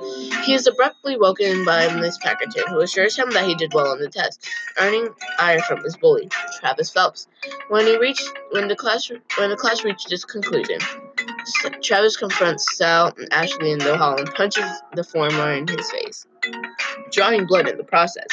He 0.46 0.54
is 0.54 0.68
abruptly 0.68 1.18
woken 1.18 1.64
by 1.64 1.88
Miss 1.96 2.18
Packerton, 2.18 2.68
who 2.68 2.82
assures 2.82 3.18
him 3.18 3.32
that 3.32 3.46
he 3.46 3.56
did 3.56 3.74
well 3.74 3.88
on 3.88 4.00
the 4.00 4.10
test, 4.10 4.46
earning 4.78 5.08
ire 5.40 5.62
from 5.62 5.84
his 5.84 5.96
bully, 5.96 6.30
Travis 6.60 6.90
Phelps. 6.90 7.30
When 7.70 7.86
he 7.86 7.98
reached, 7.98 8.30
when 8.52 8.68
the 8.68 8.76
class, 8.76 9.10
when 9.38 9.50
the 9.50 9.56
class 9.56 9.86
reached 9.86 10.12
its 10.12 10.26
conclusion, 10.26 10.80
Travis 11.82 12.18
confronts 12.18 12.76
Sal 12.76 13.14
and 13.18 13.32
Ashley 13.32 13.72
in 13.72 13.80
the 13.80 13.98
hall 13.98 14.20
and 14.20 14.30
punches 14.34 14.70
the 14.96 15.04
former 15.06 15.54
in 15.54 15.66
his 15.66 15.90
face, 15.90 16.28
drawing 17.10 17.48
blood 17.48 17.70
in 17.70 17.78
the 17.78 17.86
process. 17.86 18.28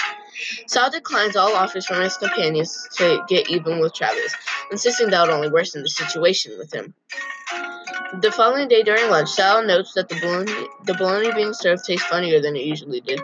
Sal 0.66 0.90
declines 0.90 1.36
all 1.36 1.54
offers 1.54 1.86
from 1.86 2.02
his 2.02 2.16
companions 2.16 2.88
to 2.96 3.24
get 3.28 3.50
even 3.50 3.80
with 3.80 3.94
Travis, 3.94 4.34
insisting 4.70 5.10
that 5.10 5.22
would 5.22 5.34
only 5.34 5.50
worsen 5.50 5.82
the 5.82 5.88
situation 5.88 6.58
with 6.58 6.72
him. 6.72 6.94
The 8.20 8.30
following 8.30 8.68
day 8.68 8.82
during 8.82 9.10
lunch, 9.10 9.30
Sal 9.30 9.64
notes 9.64 9.94
that 9.94 10.08
the 10.08 10.16
bologna, 10.20 10.52
the 10.84 10.94
bologna 10.94 11.32
being 11.32 11.52
served 11.52 11.84
tastes 11.84 12.06
funnier 12.06 12.40
than 12.40 12.56
it 12.56 12.64
usually 12.64 13.00
did, 13.00 13.20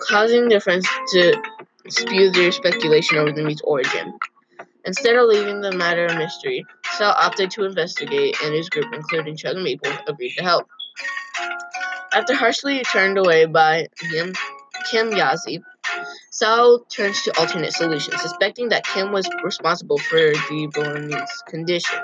causing 0.00 0.48
their 0.48 0.60
friends 0.60 0.88
to 1.12 1.40
spew 1.88 2.30
their 2.30 2.52
speculation 2.52 3.18
over 3.18 3.32
the 3.32 3.42
meat's 3.42 3.62
origin. 3.62 4.18
Instead 4.84 5.14
of 5.14 5.28
leaving 5.28 5.60
the 5.60 5.72
matter 5.72 6.06
a 6.06 6.16
mystery, 6.16 6.66
Sal 6.94 7.14
opted 7.16 7.50
to 7.52 7.64
investigate, 7.64 8.36
and 8.42 8.54
his 8.54 8.68
group, 8.68 8.92
including 8.92 9.36
Chug 9.36 9.54
and 9.54 9.64
Maple, 9.64 9.92
agreed 10.08 10.34
to 10.36 10.42
help. 10.42 10.66
After 12.12 12.34
harshly 12.34 12.82
turned 12.82 13.16
away 13.16 13.46
by 13.46 13.86
Kim, 13.98 14.32
Kim 14.90 15.10
Yazi, 15.10 15.62
Sal 16.34 16.78
turns 16.88 17.20
to 17.24 17.38
alternate 17.38 17.74
solutions, 17.74 18.22
suspecting 18.22 18.70
that 18.70 18.86
Kim 18.86 19.12
was 19.12 19.28
responsible 19.44 19.98
for 19.98 20.16
the 20.16 20.66
Bologna's 20.72 21.30
condition. 21.46 22.00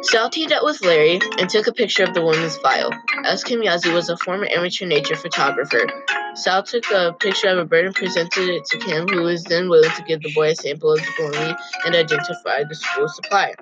Sal 0.00 0.30
teamed 0.30 0.50
up 0.50 0.64
with 0.64 0.82
Larry 0.82 1.20
and 1.38 1.50
took 1.50 1.66
a 1.66 1.74
picture 1.74 2.04
of 2.04 2.14
the 2.14 2.22
woman's 2.22 2.56
file. 2.56 2.90
As 3.26 3.44
Kim 3.44 3.60
Yazi 3.60 3.92
was 3.92 4.08
a 4.08 4.16
former 4.16 4.46
amateur 4.50 4.86
nature 4.86 5.14
photographer, 5.14 5.86
Sal 6.34 6.62
took 6.62 6.90
a 6.90 7.12
picture 7.20 7.48
of 7.48 7.58
a 7.58 7.66
bird 7.66 7.84
and 7.84 7.94
presented 7.94 8.48
it 8.48 8.64
to 8.64 8.78
Kim, 8.78 9.06
who 9.08 9.24
was 9.24 9.44
then 9.44 9.68
willing 9.68 9.90
to 9.90 10.02
give 10.02 10.22
the 10.22 10.32
boy 10.32 10.52
a 10.52 10.54
sample 10.54 10.94
of 10.94 11.00
the 11.00 11.12
bologna 11.18 11.54
and 11.84 11.94
identify 11.94 12.64
the 12.64 12.74
school 12.74 13.08
supplier, 13.08 13.56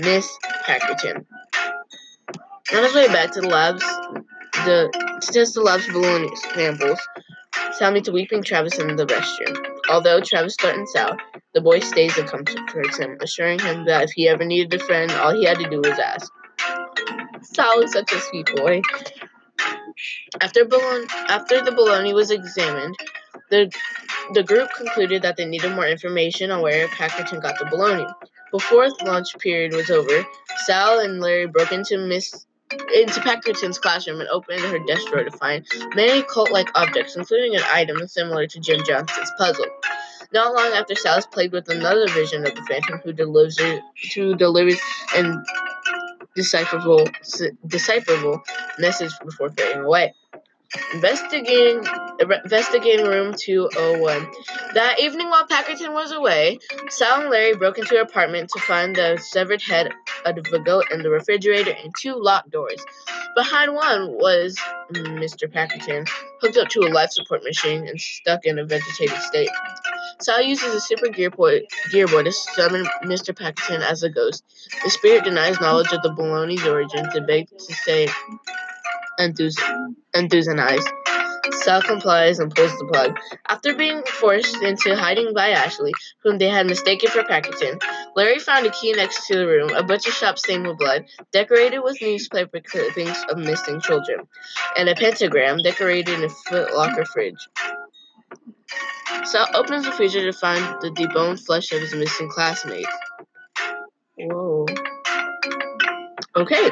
Miss 0.00 0.28
Packerton. 0.66 1.24
On 2.74 2.82
his 2.82 2.94
way 2.96 3.06
back 3.06 3.30
to 3.34 3.42
the 3.42 3.48
labs, 3.48 3.84
the, 4.64 4.90
to 5.20 5.32
test 5.32 5.54
the 5.54 5.62
lab's 5.62 5.86
bologna 5.86 6.34
samples, 6.52 6.98
Sal 7.72 7.90
meets 7.90 8.10
weeping 8.10 8.42
Travis 8.42 8.78
in 8.78 8.96
the 8.96 9.06
restroom. 9.06 9.56
Although 9.88 10.20
Travis 10.20 10.56
threatens 10.60 10.92
Sal, 10.92 11.16
the 11.54 11.60
boy 11.60 11.80
stays 11.80 12.16
and 12.18 12.28
comforts 12.28 12.98
him, 12.98 13.16
assuring 13.20 13.58
him 13.58 13.86
that 13.86 14.04
if 14.04 14.10
he 14.10 14.28
ever 14.28 14.44
needed 14.44 14.78
a 14.78 14.84
friend, 14.84 15.10
all 15.12 15.34
he 15.34 15.44
had 15.44 15.58
to 15.58 15.70
do 15.70 15.78
was 15.78 15.98
ask. 15.98 16.30
Sal 17.42 17.80
is 17.80 17.92
such 17.92 18.12
a 18.12 18.20
sweet 18.20 18.54
boy. 18.56 18.82
After, 20.40 20.64
bologna, 20.64 21.06
after 21.28 21.62
the 21.62 21.72
bologna 21.72 22.12
was 22.12 22.30
examined, 22.30 22.96
the, 23.50 23.70
the 24.34 24.42
group 24.42 24.70
concluded 24.76 25.22
that 25.22 25.36
they 25.36 25.46
needed 25.46 25.72
more 25.72 25.86
information 25.86 26.50
on 26.50 26.62
where 26.62 26.88
Packerton 26.88 27.40
got 27.40 27.58
the 27.58 27.66
bologna. 27.66 28.06
Before 28.50 28.88
the 28.88 29.04
lunch 29.06 29.36
period 29.38 29.72
was 29.72 29.90
over, 29.90 30.26
Sal 30.64 31.00
and 31.00 31.20
Larry 31.20 31.46
broke 31.46 31.72
into 31.72 31.98
Miss 31.98 32.46
into 32.94 33.20
Packerton's 33.20 33.78
classroom 33.78 34.20
and 34.20 34.28
opened 34.28 34.60
her 34.60 34.78
desk 34.80 35.08
drawer 35.08 35.24
to 35.24 35.30
find 35.30 35.66
many 35.94 36.22
cult-like 36.22 36.70
objects, 36.74 37.16
including 37.16 37.54
an 37.56 37.62
item 37.72 38.06
similar 38.08 38.46
to 38.46 38.60
Jim 38.60 38.82
Johnson's 38.86 39.32
puzzle. 39.38 39.66
Not 40.32 40.54
long 40.54 40.72
after, 40.72 40.94
Sal's 40.94 41.26
played 41.26 41.52
with 41.52 41.68
another 41.68 42.08
vision 42.08 42.46
of 42.46 42.54
the 42.54 42.62
Phantom, 42.62 43.00
who 43.04 43.12
delivers 43.12 43.58
who 44.14 44.34
delivers 44.34 44.80
an 45.14 45.44
decipherable 46.34 47.06
decipherable 47.66 48.42
message 48.78 49.12
before 49.24 49.50
fading 49.50 49.82
away. 49.82 50.14
Investigating 50.94 51.84
investigating 52.18 53.06
room 53.06 53.34
201. 53.36 54.26
That 54.74 55.00
evening 55.00 55.28
while 55.28 55.46
Packerton 55.46 55.92
was 55.92 56.12
away, 56.12 56.58
Sal 56.88 57.22
and 57.22 57.30
Larry 57.30 57.54
broke 57.56 57.78
into 57.78 57.96
her 57.96 58.02
apartment 58.02 58.50
to 58.50 58.60
find 58.60 58.96
the 58.96 59.18
severed 59.18 59.60
head 59.60 59.92
of 60.24 60.36
a 60.38 60.58
goat 60.58 60.86
in 60.90 61.02
the 61.02 61.10
refrigerator 61.10 61.72
and 61.82 61.92
two 61.98 62.14
locked 62.14 62.50
doors. 62.50 62.84
Behind 63.34 63.74
one 63.74 64.12
was 64.12 64.58
Mr. 64.92 65.50
Packerton, 65.50 66.06
hooked 66.40 66.56
up 66.56 66.68
to 66.68 66.80
a 66.80 66.88
life 66.88 67.10
support 67.10 67.42
machine 67.44 67.86
and 67.88 68.00
stuck 68.00 68.44
in 68.44 68.58
a 68.58 68.64
vegetative 68.64 69.18
state. 69.18 69.50
Sal 70.20 70.40
uses 70.40 70.74
a 70.74 70.80
super 70.80 71.08
gear 71.08 71.30
boy, 71.30 71.62
gear 71.90 72.06
boy 72.06 72.22
to 72.22 72.32
summon 72.32 72.84
Mr. 73.04 73.36
Packerton 73.36 73.80
as 73.80 74.02
a 74.02 74.08
ghost. 74.08 74.44
The 74.84 74.90
spirit 74.90 75.24
denies 75.24 75.60
knowledge 75.60 75.92
of 75.92 76.02
the 76.02 76.10
baloney's 76.10 76.66
origins 76.66 77.14
and 77.14 77.26
begs 77.26 77.50
to 77.66 77.74
stay 77.74 78.08
enthusiasm. 79.18 79.96
Sal 81.50 81.82
complies 81.82 82.38
and 82.38 82.54
pulls 82.54 82.76
the 82.78 82.86
plug. 82.86 83.18
After 83.48 83.74
being 83.74 84.02
forced 84.04 84.62
into 84.62 84.94
hiding 84.94 85.34
by 85.34 85.50
Ashley, 85.50 85.92
whom 86.22 86.38
they 86.38 86.48
had 86.48 86.66
mistaken 86.66 87.10
for 87.10 87.22
Packerton, 87.24 87.80
Larry 88.14 88.38
found 88.38 88.66
a 88.66 88.70
key 88.70 88.92
next 88.92 89.26
to 89.26 89.36
the 89.36 89.46
room, 89.46 89.70
a 89.74 89.82
butcher 89.82 90.10
shop 90.10 90.38
stained 90.38 90.66
with 90.66 90.78
blood, 90.78 91.06
decorated 91.32 91.80
with 91.80 92.00
newspaper 92.00 92.60
clippings 92.60 93.16
of 93.28 93.38
missing 93.38 93.80
children, 93.80 94.20
and 94.76 94.88
a 94.88 94.94
pentagram 94.94 95.58
decorated 95.58 96.14
in 96.14 96.24
a 96.24 96.28
Foot 96.28 96.74
Locker 96.74 97.04
fridge. 97.04 97.48
Sal 99.24 99.48
opens 99.54 99.84
the 99.84 99.92
freezer 99.92 100.20
to 100.20 100.32
find 100.32 100.64
the 100.80 100.90
deboned 100.90 101.44
flesh 101.44 101.72
of 101.72 101.80
his 101.80 101.94
missing 101.94 102.28
classmate. 102.28 102.86
Whoa. 104.16 104.66
Okay. 106.36 106.70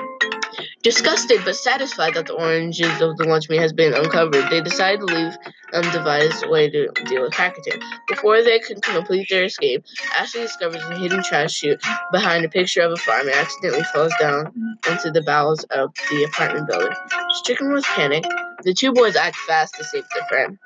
Disgusted 0.83 1.41
but 1.45 1.57
satisfied 1.57 2.15
that 2.15 2.27
the 2.27 2.33
oranges 2.33 3.03
of 3.03 3.19
the 3.19 3.25
lunch 3.25 3.51
meat 3.51 3.61
has 3.61 3.73
been 3.73 3.93
uncovered, 3.93 4.49
they 4.49 4.63
decide 4.63 5.01
to 5.01 5.05
leave 5.05 5.37
and 5.75 5.93
devise 5.93 6.43
a 6.43 6.49
way 6.49 6.71
to 6.71 6.89
deal 7.05 7.21
with 7.21 7.33
Packerton. 7.33 7.83
Before 8.09 8.43
they 8.43 8.61
can 8.61 8.81
complete 8.81 9.29
their 9.29 9.45
escape, 9.45 9.85
Ashley 10.19 10.41
discovers 10.41 10.83
a 10.83 10.97
hidden 10.97 11.23
trash 11.23 11.53
chute 11.53 11.83
behind 12.13 12.47
a 12.47 12.49
picture 12.49 12.81
of 12.81 12.93
a 12.93 12.97
farm 12.97 13.29
and 13.29 13.37
accidentally 13.37 13.85
falls 13.93 14.15
down 14.19 14.55
into 14.89 15.11
the 15.11 15.23
bowels 15.23 15.65
of 15.65 15.93
the 16.11 16.25
apartment 16.25 16.67
building. 16.67 16.97
Stricken 17.33 17.73
with 17.73 17.85
panic, 17.85 18.25
the 18.63 18.73
two 18.73 18.93
boys 18.93 19.17
act 19.17 19.37
fast 19.37 19.75
to 19.75 19.85
save 19.85 20.05
their 20.15 20.27
friend. 20.29 20.59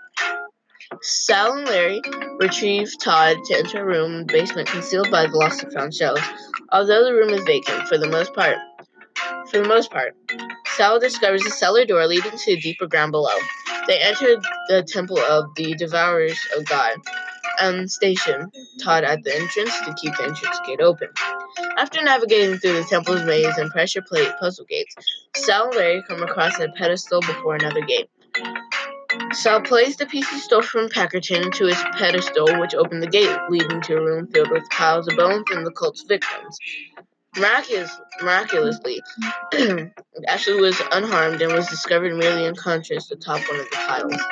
Sal 1.02 1.54
and 1.54 1.66
Larry 1.66 2.00
retrieve 2.38 2.88
Todd 3.02 3.36
to 3.46 3.58
enter 3.58 3.82
a 3.82 3.84
room 3.84 4.12
in 4.12 4.26
the 4.28 4.32
basement 4.32 4.68
concealed 4.68 5.10
by 5.10 5.26
the 5.26 5.36
lost 5.36 5.64
and 5.64 5.72
found 5.72 5.92
shelves. 5.92 6.22
Although 6.70 7.04
the 7.04 7.14
room 7.14 7.30
is 7.30 7.42
vacant 7.42 7.88
for 7.88 7.98
the 7.98 8.08
most 8.08 8.32
part, 8.32 8.58
for 9.54 9.62
the 9.62 9.68
most 9.68 9.92
part, 9.92 10.16
Sal 10.76 10.98
discovers 10.98 11.46
a 11.46 11.50
cellar 11.50 11.84
door 11.84 12.04
leading 12.08 12.36
to 12.36 12.52
a 12.52 12.60
deeper 12.60 12.88
ground 12.88 13.12
below. 13.12 13.36
They 13.86 14.00
enter 14.00 14.34
the 14.68 14.82
temple 14.82 15.18
of 15.18 15.54
the 15.54 15.74
Devourers 15.76 16.38
of 16.56 16.64
God 16.64 16.96
and 17.60 17.88
station 17.88 18.50
Todd 18.82 19.04
at 19.04 19.22
the 19.22 19.32
entrance 19.32 19.78
to 19.82 19.94
keep 19.94 20.16
the 20.16 20.24
entrance 20.24 20.58
gate 20.66 20.80
open. 20.80 21.08
After 21.76 22.02
navigating 22.02 22.58
through 22.58 22.72
the 22.72 22.82
temple's 22.82 23.22
maze 23.22 23.56
and 23.56 23.70
pressure 23.70 24.02
plate 24.02 24.32
puzzle 24.40 24.64
gates, 24.68 24.96
Sal 25.36 25.66
and 25.66 25.76
Larry 25.76 26.02
come 26.08 26.24
across 26.24 26.58
a 26.58 26.68
pedestal 26.70 27.20
before 27.20 27.54
another 27.54 27.82
gate. 27.82 28.10
Sal 29.30 29.60
placed 29.60 30.00
the 30.00 30.06
piece 30.06 30.28
he 30.30 30.40
stole 30.40 30.62
from 30.62 30.88
Packerton 30.88 31.44
into 31.44 31.66
his 31.66 31.80
pedestal, 31.92 32.58
which 32.58 32.74
opened 32.74 33.04
the 33.04 33.06
gate, 33.06 33.38
leading 33.48 33.80
to 33.82 33.98
a 33.98 34.04
room 34.04 34.26
filled 34.26 34.50
with 34.50 34.68
piles 34.70 35.06
of 35.06 35.16
bones 35.16 35.44
and 35.52 35.64
the 35.64 35.70
cult's 35.70 36.02
victims. 36.02 36.58
Miraculous, 37.36 38.00
miraculously, 38.22 39.02
Ashley 40.28 40.60
was 40.60 40.80
unharmed 40.92 41.42
and 41.42 41.52
was 41.52 41.68
discovered 41.68 42.14
merely 42.16 42.46
unconscious 42.46 43.10
atop 43.10 43.40
one 43.48 43.60
of 43.60 43.70
the 43.70 43.76
piles. 43.76 44.22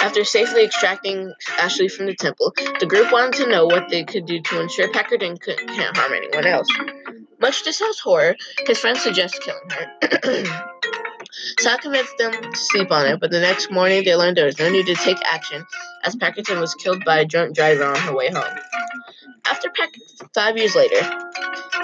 After 0.00 0.24
safely 0.24 0.64
extracting 0.64 1.32
Ashley 1.58 1.88
from 1.88 2.06
the 2.06 2.14
temple, 2.14 2.52
the 2.80 2.86
group 2.86 3.12
wanted 3.12 3.34
to 3.44 3.48
know 3.48 3.66
what 3.66 3.88
they 3.88 4.04
could 4.04 4.26
do 4.26 4.40
to 4.40 4.60
ensure 4.60 4.88
Packerton 4.88 5.40
can't 5.40 5.96
harm 5.96 6.12
anyone 6.12 6.46
else. 6.46 6.68
Much 7.40 7.62
to 7.62 7.72
Sal's 7.72 8.00
horror, 8.00 8.34
his 8.66 8.78
friends 8.78 9.02
suggest 9.02 9.40
killing 9.42 9.70
her. 9.70 10.74
Sal 11.60 11.78
convinced 11.78 12.16
them 12.18 12.32
to 12.32 12.56
sleep 12.56 12.90
on 12.90 13.06
it, 13.06 13.20
but 13.20 13.30
the 13.30 13.40
next 13.40 13.70
morning 13.70 14.04
they 14.04 14.14
learned 14.16 14.36
there 14.36 14.46
was 14.46 14.58
no 14.58 14.68
need 14.70 14.86
to 14.86 14.94
take 14.94 15.18
action, 15.24 15.64
as 16.04 16.16
Packerton 16.16 16.60
was 16.60 16.74
killed 16.74 17.04
by 17.04 17.18
a 17.20 17.24
drunk 17.24 17.54
driver 17.54 17.84
on 17.84 17.96
her 17.96 18.14
way 18.14 18.30
home. 18.30 18.58
After 19.50 19.72
five 20.34 20.58
years 20.58 20.74
later, 20.74 21.00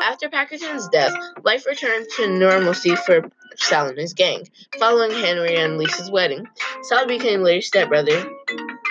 after 0.03 0.29
Packerton's 0.29 0.87
death, 0.89 1.15
life 1.45 1.65
returned 1.67 2.07
to 2.17 2.29
normalcy 2.29 2.95
for 2.95 3.23
Sal 3.57 3.89
and 3.89 3.99
his 3.99 4.13
gang. 4.13 4.47
Following 4.79 5.11
Henry 5.11 5.57
and 5.57 5.79
Lisa's 5.79 6.11
wedding, 6.11 6.47
Sal 6.83 7.07
became 7.07 7.43
Larry's 7.43 7.67
stepbrother. 7.67 8.31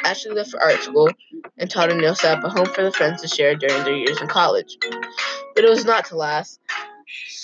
Ashley 0.03 0.31
left 0.31 0.49
for 0.49 0.61
art 0.61 0.81
school, 0.81 1.09
and 1.57 1.69
Todd 1.69 1.91
and 1.91 2.01
Neil 2.01 2.15
set 2.15 2.39
up 2.39 2.43
a 2.43 2.49
home 2.49 2.65
for 2.65 2.83
the 2.83 2.91
friends 2.91 3.21
to 3.21 3.27
share 3.27 3.55
during 3.55 3.83
their 3.83 3.95
years 3.95 4.19
in 4.19 4.27
college. 4.27 4.77
But 5.55 5.65
it 5.65 5.69
was 5.69 5.85
not 5.85 6.05
to 6.05 6.17
last. 6.17 6.59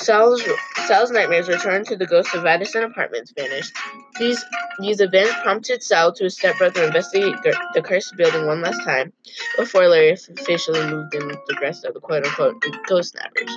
Sal's, 0.01 0.41
Sal's 0.87 1.11
nightmares 1.11 1.49
returned 1.49 1.85
to 1.87 1.95
the 1.97 2.05
ghost 2.05 2.33
of 2.33 2.45
Addison 2.45 2.83
Apartments 2.83 3.33
vanished. 3.35 3.73
These 4.17 4.43
these 4.79 5.01
events 5.01 5.33
prompted 5.43 5.83
Sal 5.83 6.13
to 6.13 6.23
his 6.23 6.37
stepbrother 6.37 6.85
investigate 6.85 7.35
the 7.43 7.81
cursed 7.81 8.15
building 8.15 8.45
one 8.45 8.61
last 8.61 8.81
time 8.85 9.11
before 9.57 9.89
Larry 9.89 10.11
officially 10.11 10.89
moved 10.89 11.13
in 11.15 11.27
with 11.27 11.39
the 11.47 11.57
rest 11.61 11.83
of 11.83 11.93
the 11.93 11.99
quote 11.99 12.25
unquote 12.25 12.63
ghost 12.87 13.11
snappers. 13.11 13.55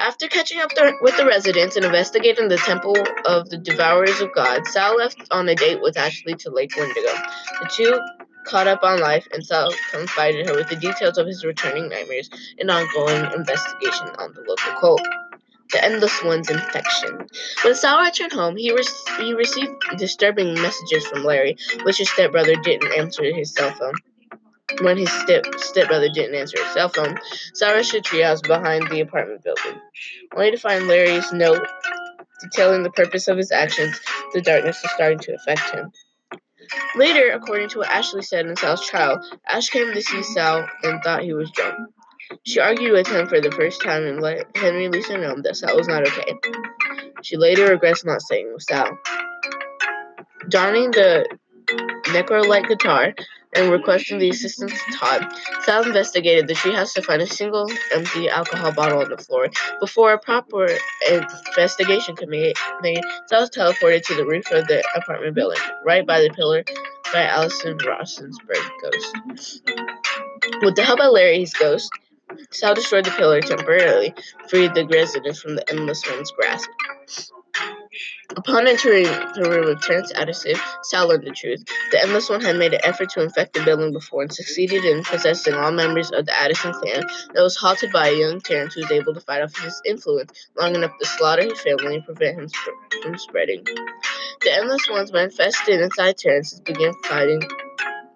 After 0.00 0.26
catching 0.28 0.60
up 0.60 0.70
the, 0.70 0.94
with 1.02 1.16
the 1.16 1.26
residents 1.26 1.76
and 1.76 1.84
investigating 1.84 2.48
the 2.48 2.56
temple 2.56 2.96
of 3.26 3.50
the 3.50 3.58
Devourers 3.58 4.20
of 4.20 4.34
God, 4.34 4.66
Sal 4.66 4.96
left 4.96 5.22
on 5.30 5.48
a 5.48 5.54
date 5.54 5.80
with 5.82 5.96
Ashley 5.96 6.34
to 6.36 6.50
Lake 6.50 6.72
Wendigo. 6.76 7.12
The 7.60 7.70
two 7.70 8.00
caught 8.44 8.66
up 8.66 8.82
on 8.82 9.00
life, 9.00 9.26
and 9.32 9.44
Sal 9.44 9.72
confided 9.90 10.48
her 10.48 10.54
with 10.54 10.68
the 10.68 10.76
details 10.76 11.18
of 11.18 11.26
his 11.26 11.44
returning 11.44 11.88
nightmares 11.88 12.30
and 12.58 12.70
ongoing 12.70 13.32
investigation 13.32 14.08
on 14.18 14.34
the 14.34 14.44
local 14.46 14.72
cult. 14.80 15.02
The 15.72 15.84
Endless 15.84 16.22
One's 16.22 16.50
infection. 16.50 17.26
When 17.64 17.74
Sal 17.74 18.00
returned 18.02 18.32
home, 18.32 18.56
he, 18.56 18.72
re- 18.72 18.84
he 19.18 19.32
received 19.32 19.72
disturbing 19.96 20.54
messages 20.54 21.06
from 21.06 21.24
Larry, 21.24 21.56
which 21.84 21.98
his 21.98 22.10
stepbrother 22.10 22.54
didn't 22.56 22.92
answer 22.92 23.24
his 23.24 23.54
cell 23.54 23.72
phone. 23.72 23.94
When 24.82 24.98
his 24.98 25.10
step 25.10 25.46
stepbrother 25.56 26.08
didn't 26.08 26.34
answer 26.34 26.62
his 26.62 26.72
cell 26.72 26.88
phone, 26.88 27.18
Sal 27.54 27.74
rushed 27.74 27.92
to 27.92 28.00
treehouse 28.00 28.46
behind 28.46 28.88
the 28.90 29.00
apartment 29.00 29.44
building, 29.44 29.80
only 30.34 30.50
to 30.50 30.58
find 30.58 30.86
Larry's 30.86 31.32
note 31.32 31.66
detailing 32.42 32.82
the 32.82 32.90
purpose 32.90 33.28
of 33.28 33.36
his 33.36 33.52
actions. 33.52 33.98
The 34.32 34.40
darkness 34.40 34.80
was 34.82 34.92
starting 34.92 35.18
to 35.20 35.34
affect 35.34 35.74
him. 35.74 35.92
Later, 36.96 37.32
according 37.32 37.68
to 37.70 37.78
what 37.78 37.90
Ashley 37.90 38.22
said 38.22 38.46
in 38.46 38.56
Sal's 38.56 38.86
trial, 38.86 39.20
Ash 39.48 39.68
came 39.68 39.92
to 39.92 40.02
see 40.02 40.22
Sal 40.22 40.68
and 40.82 41.02
thought 41.02 41.22
he 41.22 41.32
was 41.32 41.50
drunk. 41.50 41.76
She 42.44 42.60
argued 42.60 42.92
with 42.92 43.06
him 43.06 43.26
for 43.26 43.40
the 43.40 43.50
first 43.50 43.82
time 43.82 44.04
and 44.04 44.20
let 44.20 44.56
Henry 44.56 44.88
know 44.88 45.40
that 45.42 45.56
Sal 45.56 45.76
was 45.76 45.88
not 45.88 46.06
okay. 46.06 46.34
She 47.22 47.36
later 47.36 47.68
regrets 47.68 48.04
not 48.04 48.22
staying 48.22 48.52
with 48.52 48.62
Sal. 48.62 48.98
Donning 50.48 50.90
the 50.90 51.26
Necrolite 52.06 52.68
guitar 52.68 53.14
and 53.54 53.70
requesting 53.70 54.18
the 54.18 54.30
assistance 54.30 54.72
of 54.72 54.94
Todd, 54.94 55.32
Sal 55.64 55.84
investigated 55.84 56.48
the 56.48 56.54
treehouse 56.54 56.94
to 56.94 57.02
find 57.02 57.20
a 57.20 57.26
single 57.26 57.70
empty 57.92 58.28
alcohol 58.28 58.72
bottle 58.72 59.00
on 59.00 59.10
the 59.10 59.18
floor. 59.18 59.48
Before 59.80 60.12
a 60.12 60.18
proper 60.18 60.68
investigation 61.08 62.16
could 62.16 62.30
be 62.30 62.54
made, 62.82 63.02
Sal 63.26 63.42
was 63.42 63.50
teleported 63.50 64.04
to 64.06 64.14
the 64.14 64.24
roof 64.24 64.50
of 64.50 64.66
the 64.66 64.82
apartment 64.94 65.34
building, 65.34 65.60
right 65.84 66.06
by 66.06 66.20
the 66.20 66.30
pillar 66.30 66.64
by 67.12 67.24
Allison 67.24 67.78
Rosenberg 67.86 68.56
ghost. 68.82 69.62
With 70.62 70.76
the 70.76 70.82
help 70.82 71.00
of 71.00 71.12
Larry's 71.12 71.52
ghost, 71.52 71.90
Sal 72.50 72.74
destroyed 72.74 73.04
the 73.04 73.10
pillar 73.10 73.42
temporarily, 73.42 74.14
freed 74.48 74.74
the 74.74 74.86
residents 74.86 75.40
from 75.40 75.56
the 75.56 75.70
Endless 75.70 76.02
One's 76.08 76.30
grasp. 76.30 76.68
Upon 78.36 78.66
entering 78.66 79.04
the 79.04 79.46
room 79.48 79.68
of 79.68 79.82
Terence 79.82 80.12
Addison, 80.14 80.54
Sal 80.84 81.08
learned 81.08 81.26
the 81.26 81.32
truth. 81.32 81.62
The 81.90 82.00
Endless 82.00 82.30
One 82.30 82.40
had 82.40 82.56
made 82.56 82.72
an 82.72 82.80
effort 82.82 83.10
to 83.10 83.22
infect 83.22 83.52
the 83.52 83.62
building 83.62 83.92
before 83.92 84.22
and 84.22 84.32
succeeded 84.32 84.84
in 84.84 85.04
possessing 85.04 85.54
all 85.54 85.70
members 85.70 86.10
of 86.10 86.26
the 86.26 86.40
Addison 86.40 86.72
clan 86.72 87.02
that 87.34 87.42
was 87.42 87.56
halted 87.56 87.92
by 87.92 88.08
a 88.08 88.18
young 88.18 88.40
Terence 88.40 88.74
who 88.74 88.80
was 88.82 88.90
able 88.90 89.14
to 89.14 89.20
fight 89.20 89.42
off 89.42 89.56
his 89.58 89.80
influence 89.84 90.48
long 90.56 90.74
enough 90.74 90.92
to 90.98 91.06
slaughter 91.06 91.42
his 91.44 91.60
family 91.60 91.96
and 91.96 92.04
prevent 92.04 92.38
him 92.38 92.48
sp- 92.48 92.80
from 93.02 93.18
spreading. 93.18 93.64
The 93.64 94.52
Endless 94.52 94.88
Ones 94.88 95.12
manifested 95.12 95.80
inside 95.80 96.16
Terence 96.16 96.54
and 96.54 96.64
began 96.64 96.92
fighting 97.04 97.42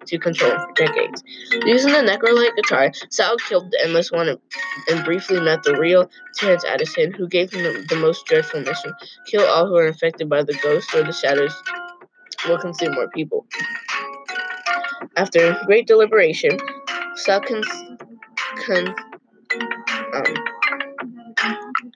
to 0.07 0.17
control 0.17 0.51
for 0.51 0.71
decades. 0.73 1.23
Using 1.65 1.91
the 1.91 1.99
Necrolite 1.99 2.55
guitar, 2.55 2.91
Sal 3.09 3.37
killed 3.37 3.71
the 3.71 3.83
Endless 3.83 4.11
One 4.11 4.37
and, 4.89 5.05
briefly 5.05 5.39
met 5.39 5.63
the 5.63 5.77
real 5.77 6.09
Terence 6.35 6.65
Addison, 6.65 7.13
who 7.13 7.27
gave 7.27 7.51
him 7.51 7.63
the, 7.63 7.85
the 7.89 7.95
most 7.95 8.25
dreadful 8.25 8.61
mission 8.61 8.93
kill 9.25 9.45
all 9.45 9.67
who 9.67 9.75
are 9.75 9.87
infected 9.87 10.29
by 10.29 10.43
the 10.43 10.53
ghosts 10.63 10.93
or 10.93 11.03
the 11.03 11.11
shadows 11.11 11.53
will 12.47 12.57
consume 12.57 12.93
more 12.93 13.09
people. 13.09 13.45
After 15.15 15.57
great 15.65 15.87
deliberation, 15.87 16.57
Sal, 17.15 17.41
um, 20.13 20.33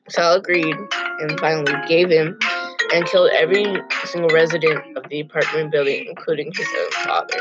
Sal 0.10 0.34
agreed 0.34 0.76
and 1.20 1.40
finally 1.40 1.74
gave 1.88 2.10
him 2.10 2.38
and 2.94 3.06
killed 3.06 3.30
every 3.34 3.66
single 4.06 4.30
resident 4.30 4.98
of 4.98 5.08
the 5.10 5.20
apartment 5.22 5.72
building, 5.72 6.08
including 6.10 6.52
his 6.54 6.68
own 6.80 6.92
father. 7.06 7.38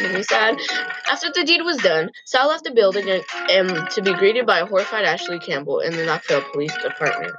After 0.00 1.30
the 1.34 1.44
deed 1.44 1.62
was 1.62 1.78
done, 1.78 2.10
Sal 2.24 2.48
left 2.48 2.64
the 2.64 2.70
building 2.70 3.08
and, 3.08 3.24
and 3.50 3.90
to 3.90 4.02
be 4.02 4.14
greeted 4.14 4.46
by 4.46 4.60
a 4.60 4.66
horrified 4.66 5.04
Ashley 5.04 5.38
Campbell 5.38 5.80
in 5.80 5.92
the 5.92 6.02
Nockfell 6.02 6.50
Police 6.52 6.76
Department. 6.82 7.32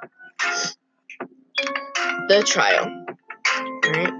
The 2.27 2.43
trial. 2.45 3.05
Alright. 3.85 4.13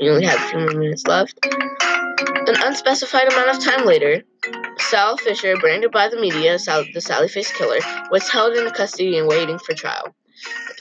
We 0.00 0.10
only 0.10 0.26
have 0.26 0.38
a 0.38 0.48
few 0.48 0.58
more 0.58 0.80
minutes 0.80 1.06
left. 1.06 1.38
An 1.44 2.56
unspecified 2.62 3.32
amount 3.32 3.56
of 3.56 3.64
time 3.64 3.86
later, 3.86 4.22
Sal 4.78 5.16
Fisher, 5.16 5.56
branded 5.56 5.92
by 5.92 6.08
the 6.08 6.20
media 6.20 6.58
Sal, 6.58 6.84
the 6.92 7.00
Sally 7.00 7.28
Face 7.28 7.50
Killer, 7.52 7.78
was 8.10 8.28
held 8.28 8.54
in 8.54 8.68
custody 8.70 9.16
and 9.16 9.26
waiting 9.26 9.58
for 9.58 9.74
trial. 9.74 10.14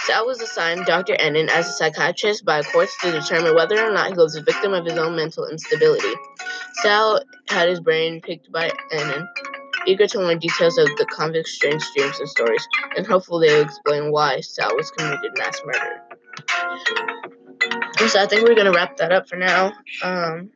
Sal 0.06 0.26
was 0.26 0.42
assigned 0.42 0.86
Dr. 0.86 1.16
Ennin 1.16 1.50
as 1.50 1.70
a 1.70 1.72
psychiatrist 1.72 2.44
by 2.44 2.62
courts 2.62 2.98
to 3.02 3.12
determine 3.12 3.56
whether 3.56 3.80
or 3.80 3.92
not 3.94 4.10
he 4.10 4.14
was 4.16 4.36
a 4.36 4.42
victim 4.42 4.74
of 4.74 4.86
his 4.86 4.98
own 4.98 5.16
mental 5.16 5.48
instability. 5.48 6.14
Sal 6.82 7.22
had 7.48 7.70
his 7.70 7.80
brain 7.80 8.20
picked 8.22 8.52
by 8.52 8.70
Ennin, 8.92 9.26
eager 9.88 10.06
to 10.08 10.20
learn 10.20 10.40
details 10.40 10.78
of 10.78 10.88
the 10.98 11.06
convict's 11.06 11.54
strange 11.54 11.84
dreams 11.96 12.20
and 12.20 12.28
stories, 12.28 12.68
and 12.98 13.08
hopeful 13.08 13.40
they 13.40 13.54
will 13.54 13.64
explain 13.64 14.12
why 14.12 14.42
Sal 14.42 14.76
was 14.76 14.92
committed 14.92 15.32
mass 15.38 15.62
murder. 15.66 16.02
So 18.10 18.20
I 18.20 18.26
think 18.28 18.48
we're 18.48 18.56
gonna 18.56 18.74
wrap 18.74 18.98
that 18.98 19.14
up 19.14 19.30
for 19.30 19.38
now. 19.38 19.72
Um, 20.04 20.50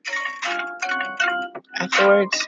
afterwards. 1.80 2.46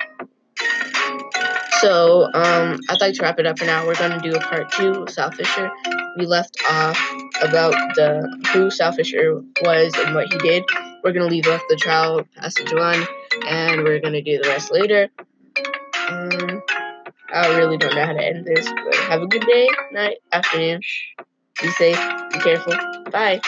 So, 1.81 2.25
um, 2.33 2.79
I'd 2.89 2.99
like 2.99 3.13
to 3.15 3.21
wrap 3.21 3.39
it 3.39 3.45
up 3.45 3.57
for 3.57 3.65
now. 3.65 3.85
We're 3.85 3.95
going 3.95 4.19
to 4.19 4.29
do 4.29 4.35
a 4.35 4.39
part 4.39 4.71
two 4.71 5.03
of 5.03 5.09
Sal 5.09 5.31
Fisher. 5.31 5.71
We 6.17 6.25
left 6.25 6.57
off 6.69 6.99
about 7.41 7.73
the 7.95 8.49
who 8.51 8.69
Sal 8.69 8.91
Fisher 8.91 9.41
was 9.61 9.93
and 9.97 10.13
what 10.13 10.31
he 10.31 10.37
did. 10.39 10.63
We're 11.03 11.13
going 11.13 11.27
to 11.27 11.33
leave 11.33 11.47
off 11.47 11.61
the 11.69 11.77
trial 11.77 12.25
passage 12.35 12.73
one, 12.73 13.05
and 13.47 13.83
we're 13.83 13.99
going 13.99 14.13
to 14.13 14.21
do 14.21 14.41
the 14.41 14.49
rest 14.49 14.71
later. 14.71 15.09
Um, 16.09 16.61
I 17.33 17.55
really 17.57 17.77
don't 17.77 17.95
know 17.95 18.05
how 18.05 18.13
to 18.13 18.25
end 18.25 18.45
this, 18.45 18.67
but 18.67 18.95
have 18.95 19.21
a 19.21 19.27
good 19.27 19.45
day, 19.45 19.69
night, 19.91 20.17
afternoon. 20.31 20.81
Be 21.61 21.69
safe, 21.71 21.99
be 22.31 22.39
careful. 22.39 22.73
Bye. 23.11 23.41